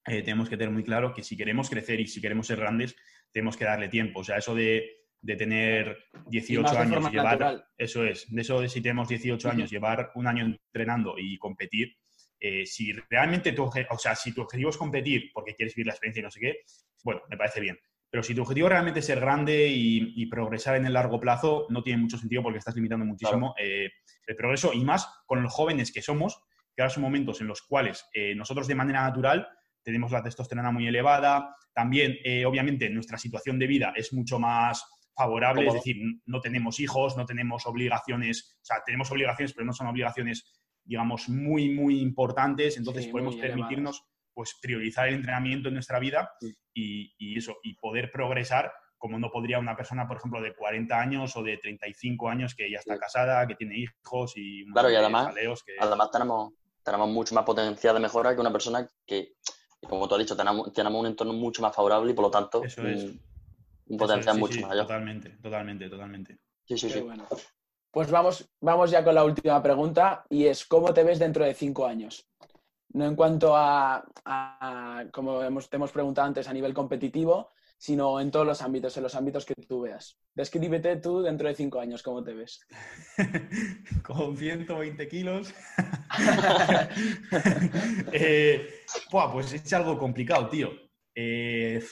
eh, 0.06 0.22
tenemos 0.22 0.48
que 0.48 0.56
tener 0.56 0.72
muy 0.72 0.84
claro, 0.84 1.14
que 1.14 1.24
si 1.24 1.36
queremos 1.36 1.70
crecer 1.70 2.00
y 2.00 2.08
si 2.08 2.22
queremos 2.22 2.48
ser 2.48 2.60
grandes, 2.60 2.96
tenemos 3.32 3.58
que 3.58 3.66
darle 3.66 3.90
tiempo. 3.90 4.20
O 4.20 4.24
sea, 4.24 4.38
eso 4.38 4.54
de, 4.54 4.88
tener 5.26 5.98
18 6.28 6.78
años, 6.78 7.12
llevar... 7.12 7.66
Eso 7.78 8.06
es, 8.06 8.26
de 8.30 8.42
eso 8.42 8.62
de 8.62 8.70
si 8.70 8.82
tenemos 8.82 9.10
18 9.10 9.50
años, 9.50 9.70
llevar 9.70 10.12
un 10.16 10.28
año 10.28 10.46
entrenando 10.46 11.16
y 11.18 11.38
competir, 11.38 11.98
eh, 12.40 12.66
si 12.66 12.92
realmente 13.10 13.52
tu, 13.52 13.64
o 13.64 13.98
sea, 13.98 14.16
si 14.16 14.34
tu 14.34 14.42
objetivo 14.42 14.70
es 14.70 14.78
competir 14.78 15.32
porque 15.34 15.56
quieres 15.56 15.76
vivir 15.76 15.88
la 15.88 15.94
experiencia 15.94 16.22
y 16.22 16.24
no 16.24 16.32
sé 16.32 16.40
qué, 16.40 16.56
bueno, 17.04 17.22
me 17.30 17.38
parece 17.38 17.60
bien. 17.60 17.80
Pero 18.10 18.24
si 18.24 18.34
tu 18.34 18.42
objetivo 18.42 18.70
realmente 18.70 19.00
es 19.00 19.06
ser 19.06 19.20
grande 19.20 19.68
y, 19.70 20.26
progresar 20.28 20.76
en 20.78 20.86
el 20.86 20.94
largo 20.94 21.20
plazo, 21.20 21.68
no 21.70 21.84
tiene 21.84 22.02
mucho 22.02 22.18
sentido 22.18 22.42
porque 22.42 22.60
estás 22.60 22.76
limitando 22.76 23.06
muchísimo 23.06 23.54
eh, 23.60 23.90
el 24.26 24.36
progreso. 24.36 24.72
Y 24.74 24.84
más 24.86 25.24
con 25.26 25.44
los 25.44 25.54
jóvenes 25.54 25.92
que 25.92 26.02
somos, 26.02 26.42
que 26.74 26.82
ahora 26.82 26.94
son 26.94 27.04
momentos 27.04 27.42
en 27.42 27.48
los 27.48 27.62
cuales 27.62 28.08
eh, 28.14 28.34
nosotros 28.34 28.68
de 28.68 28.76
manera 28.76 29.04
natural 29.04 29.48
tenemos 29.84 30.12
la 30.12 30.24
testosterona 30.24 30.72
muy 30.72 30.88
elevada, 30.88 31.56
también 31.74 32.18
obviamente 32.46 32.90
nuestra 32.90 33.18
situación 33.18 33.58
de 33.60 33.68
vida 33.68 33.94
es 33.96 34.12
mucho 34.12 34.38
más 34.38 34.86
favorable, 35.18 35.68
es 35.68 35.74
decir, 35.74 35.98
no 36.26 36.40
tenemos 36.40 36.80
hijos, 36.80 37.18
no 37.18 37.26
tenemos 37.26 37.66
obligaciones, 37.66 38.58
o 38.62 38.66
sea, 38.66 38.84
tenemos 38.86 39.10
obligaciones, 39.12 39.54
pero 39.54 39.66
no 39.66 39.74
son 39.74 39.88
obligaciones 39.88 40.62
digamos, 40.88 41.30
muy, 41.30 41.70
muy 41.70 42.00
importantes, 42.00 42.78
entonces 42.78 43.08
podemos 43.08 43.36
permitirnos 43.36 44.04
pues, 44.34 44.56
priorizar 44.62 45.08
el 45.10 45.16
entrenamiento 45.16 45.68
en 45.68 45.76
nuestra 45.76 46.00
vida 46.00 46.32
y, 46.74 47.38
eso, 47.38 47.58
y 47.64 47.76
poder 47.76 48.12
progresar 48.12 48.72
como 48.98 49.20
no 49.20 49.30
podría 49.30 49.60
una 49.60 49.76
persona, 49.76 50.08
por 50.08 50.18
ejemplo, 50.18 50.42
de 50.42 50.56
40 50.56 51.00
años 51.00 51.36
o 51.38 51.44
de 51.44 51.58
35 51.58 52.30
años 52.30 52.56
que 52.56 52.72
ya 52.72 52.80
está 52.80 52.98
casada, 52.98 53.46
que 53.46 53.56
tiene 53.56 53.78
hijos 53.78 54.34
y... 54.36 54.66
Claro, 54.72 54.90
y 54.90 54.96
además, 54.96 55.36
además 55.80 56.12
tenemos, 56.12 56.54
tenemos 56.84 57.10
mucho 57.10 57.36
más 57.36 57.44
potencial 57.44 57.94
de 57.96 58.02
mejora 58.02 58.34
que 58.34 58.42
una 58.42 58.52
persona 58.52 58.88
que, 59.06 59.34
como 59.88 60.08
tú 60.08 60.16
has 60.16 60.20
dicho, 60.20 60.36
tenemos, 60.36 60.74
tenemos 60.74 61.00
un 61.00 61.08
entorno 61.08 61.34
mucho 61.34 61.62
más 61.62 61.76
favorable 61.76 62.12
y 62.12 62.16
por 62.16 62.26
lo 62.26 62.32
tanto 62.32 62.62
un, 62.62 63.98
potencial 63.98 64.38
mucho 64.40 64.62
mayor. 64.62 64.86
Totalmente, 64.86 65.30
totalmente, 65.42 65.90
totalmente. 65.90 66.40
Sí, 66.66 66.78
sí, 66.78 66.90
sí. 66.90 67.06
Pues 67.92 68.12
vamos, 68.12 68.50
vamos 68.62 68.92
ya 68.92 69.04
con 69.04 69.16
la 69.16 69.24
última 69.24 69.62
pregunta 69.62 70.26
y 70.30 70.46
es 70.46 70.66
¿cómo 70.66 70.94
te 70.94 71.04
ves 71.04 71.20
dentro 71.20 71.46
de 71.46 71.54
cinco 71.54 71.86
años? 71.86 72.28
No 72.94 73.06
en 73.06 73.16
cuanto 73.16 73.54
a, 73.56 74.04
como 75.12 75.44
hemos, 75.44 75.70
te 75.70 75.76
hemos 75.76 75.92
preguntado 75.92 76.28
antes, 76.28 76.48
a 76.48 76.54
nivel 76.54 76.74
competitivo, 76.74 77.52
sino 77.78 78.20
en 78.20 78.32
todos 78.32 78.46
los 78.46 78.62
ámbitos, 78.62 78.98
en 78.98 79.04
los 79.04 79.16
ámbitos 79.16 79.46
que 79.46 79.54
tú 79.54 79.82
veas. 79.82 80.18
Descríbete 80.34 80.96
tú 80.98 81.22
dentro 81.22 81.48
de 81.48 81.56
cinco 81.56 81.80
años, 81.80 82.02
¿cómo 82.02 82.24
te 82.24 82.34
ves? 82.34 82.60
Con 84.04 84.36
120 84.36 85.08
kilos. 85.08 85.54
eh, 88.12 88.68
pues 89.32 89.54
es 89.54 89.74
algo 89.74 89.98
complicado, 89.98 90.50
tío. 90.50 90.72
Eh, 91.14 91.84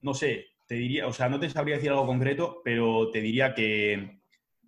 no 0.00 0.14
sé, 0.14 0.46
te 0.66 0.76
diría, 0.76 1.06
o 1.06 1.12
sea, 1.12 1.28
no 1.28 1.38
te 1.38 1.50
sabría 1.50 1.76
decir 1.76 1.90
algo 1.90 2.06
concreto, 2.06 2.62
pero 2.64 3.10
te 3.10 3.20
diría 3.20 3.54
que, 3.54 4.15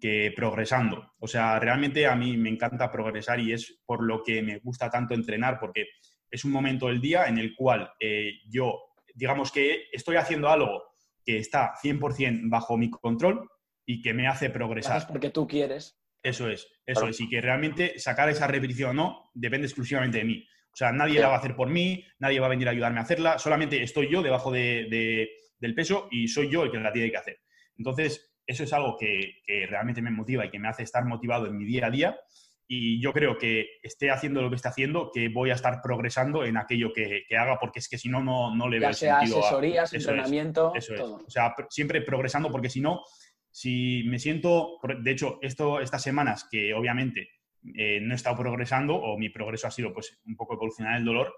que 0.00 0.32
progresando. 0.34 1.14
O 1.18 1.26
sea, 1.26 1.58
realmente 1.58 2.06
a 2.06 2.14
mí 2.14 2.37
me 2.37 2.50
encanta 2.50 2.90
progresar 2.90 3.40
y 3.40 3.52
es 3.52 3.80
por 3.84 4.02
lo 4.02 4.22
que 4.22 4.42
me 4.42 4.58
gusta 4.58 4.90
tanto 4.90 5.14
entrenar, 5.14 5.58
porque 5.58 5.87
es 6.30 6.44
un 6.44 6.52
momento 6.52 6.87
del 6.88 7.00
día 7.00 7.26
en 7.26 7.38
el 7.38 7.54
cual 7.54 7.90
eh, 8.00 8.32
yo, 8.48 8.78
digamos 9.14 9.50
que 9.50 9.84
estoy 9.92 10.16
haciendo 10.16 10.48
algo 10.48 10.82
que 11.24 11.38
está 11.38 11.74
100% 11.82 12.48
bajo 12.48 12.76
mi 12.76 12.90
control 12.90 13.48
y 13.84 14.02
que 14.02 14.14
me 14.14 14.26
hace 14.26 14.50
progresar. 14.50 15.06
porque 15.06 15.30
tú 15.30 15.46
quieres. 15.46 15.98
Eso 16.22 16.48
es, 16.48 16.68
eso 16.84 17.06
es. 17.06 17.20
Y 17.20 17.28
que 17.28 17.40
realmente 17.40 17.98
sacar 17.98 18.28
esa 18.28 18.46
repetición 18.46 18.90
o 18.90 18.94
no 18.94 19.30
depende 19.34 19.66
exclusivamente 19.66 20.18
de 20.18 20.24
mí. 20.24 20.44
O 20.72 20.76
sea, 20.76 20.92
nadie 20.92 21.20
la 21.20 21.28
va 21.28 21.34
a 21.34 21.38
hacer 21.38 21.56
por 21.56 21.70
mí, 21.70 22.04
nadie 22.18 22.40
va 22.40 22.46
a 22.46 22.50
venir 22.50 22.68
a 22.68 22.72
ayudarme 22.72 22.98
a 23.00 23.02
hacerla, 23.02 23.38
solamente 23.38 23.82
estoy 23.82 24.11
yo 24.11 24.22
debajo 24.22 24.52
de, 24.52 25.28
del 25.58 25.74
peso 25.74 26.08
y 26.11 26.28
soy 26.28 26.50
yo 26.50 26.64
el 26.64 26.70
que 26.70 26.78
la 26.78 26.92
tiene 26.92 27.11
que 27.11 27.16
hacer. 27.16 27.40
Entonces, 27.76 28.32
eso 28.48 28.64
es 28.64 28.72
algo 28.72 28.96
que, 28.96 29.42
realmente 29.68 30.02
me 30.02 30.11
motiva 30.11 30.46
y 30.46 30.50
que 30.50 30.58
me 30.58 30.68
hace 30.68 30.82
estar 30.82 31.04
motivado 31.04 31.46
en 31.46 31.56
mi 31.56 31.66
día 31.66 31.87
a 31.87 31.90
día. 31.90 32.20
Y 32.66 33.00
yo 33.00 33.12
creo 33.12 33.38
que 33.38 33.66
esté 33.82 34.11
haciendo 34.11 34.42
lo 34.42 34.50
que 34.50 34.56
esté 34.56 34.68
haciendo, 34.68 35.11
que 35.12 35.28
voy 35.28 35.50
a 35.50 35.54
estar 35.54 35.80
progresando 35.82 36.44
en 36.44 36.56
aquello 36.56 36.92
que, 36.92 37.24
haga, 37.38 37.58
porque 37.58 37.78
es 37.78 37.88
que 37.88 37.98
si 37.98 38.08
no, 38.08 38.22
no, 38.22 38.68
le 38.68 38.78
veo 38.78 38.92
sea 38.92 39.20
sentido. 39.20 39.40
asesorías, 39.40 39.92
entrenamiento, 39.92 40.72
eso 40.74 40.94
es. 40.94 41.00
O 41.00 41.30
sea, 41.30 41.54
siempre 41.68 42.00
progresando, 42.02 42.50
porque 42.50 42.70
si 42.70 42.80
no, 42.80 43.02
si 43.50 44.04
me 44.06 44.18
siento, 44.18 44.78
de 44.82 45.11
hecho, 45.11 45.38
esto, 45.42 45.80
estas 45.80 46.02
semanas 46.02 46.46
que 46.50 46.72
obviamente 46.72 47.28
eh, 47.74 48.00
no 48.00 48.12
he 48.12 48.16
estado 48.16 48.37
progresando 48.38 48.96
o 48.96 49.18
mi 49.18 49.28
progreso 49.28 49.66
ha 49.66 49.70
sido 49.70 49.92
pues 49.92 50.20
un 50.26 50.37
poco 50.37 50.54
evolucionar 50.54 50.96
el 50.96 51.04
dolor, 51.04 51.34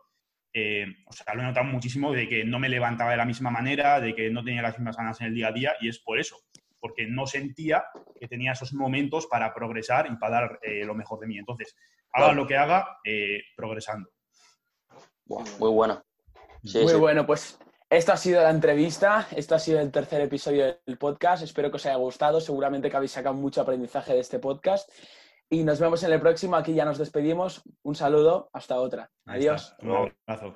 eh, 0.52 0.86
o 1.06 1.12
sea, 1.12 1.34
lo 1.34 1.42
he 1.42 1.44
notado 1.44 1.66
muchísimo 1.66 2.12
de 2.12 2.28
que 2.28 2.44
no 2.44 2.58
me 2.58 2.68
levantaba 2.68 3.12
de 3.12 3.16
la 3.16 3.24
misma 3.24 3.50
manera, 3.50 4.00
de 4.00 4.14
que 4.14 4.30
no 4.30 4.42
tenía 4.44 4.62
las 4.62 4.78
mismas 4.78 4.96
ganas 4.96 5.20
en 5.20 5.28
el 5.28 5.34
día 5.34 5.48
a 5.48 5.52
día 5.52 5.72
y 5.80 5.88
es 5.88 6.00
por 6.00 6.18
eso 6.18 6.36
porque 6.80 7.06
no 7.06 7.26
sentía 7.26 7.84
que 8.18 8.28
tenía 8.28 8.52
esos 8.52 8.72
momentos 8.72 9.26
para 9.26 9.52
progresar 9.54 10.06
y 10.10 10.16
para 10.16 10.40
dar 10.40 10.58
eh, 10.62 10.84
lo 10.84 10.94
mejor 10.94 11.20
de 11.20 11.26
mí. 11.26 11.38
Entonces, 11.38 11.76
haga 12.12 12.32
lo 12.32 12.46
que 12.46 12.56
haga, 12.56 12.98
eh, 13.04 13.42
progresando. 13.56 14.10
muy 15.26 15.70
bueno. 15.70 16.02
muy 16.74 16.94
bueno, 16.94 17.26
pues 17.26 17.58
Esta 17.88 18.12
ha 18.12 18.16
sido 18.16 18.42
la 18.42 18.50
entrevista, 18.50 19.26
este 19.34 19.54
ha 19.54 19.58
sido 19.58 19.80
el 19.80 19.90
tercer 19.90 20.20
episodio 20.20 20.78
del 20.86 20.96
podcast. 20.98 21.42
Espero 21.42 21.70
que 21.70 21.76
os 21.76 21.86
haya 21.86 21.96
gustado. 21.96 22.40
Seguramente 22.40 22.88
que 22.88 22.96
habéis 22.96 23.12
sacado 23.12 23.34
mucho 23.34 23.60
aprendizaje 23.60 24.14
de 24.14 24.20
este 24.20 24.38
podcast. 24.38 24.88
Y 25.48 25.64
nos 25.64 25.80
vemos 25.80 26.02
en 26.04 26.12
el 26.12 26.20
próximo. 26.20 26.54
Aquí 26.54 26.72
ya 26.72 26.84
nos 26.84 26.98
despedimos. 26.98 27.62
Un 27.82 27.96
saludo. 27.96 28.48
Hasta 28.52 28.76
otra. 28.76 29.10
Ahí 29.26 29.40
Adiós. 29.40 29.72
está. 29.72 29.86
Un 29.86 30.12
abrazo. 30.28 30.48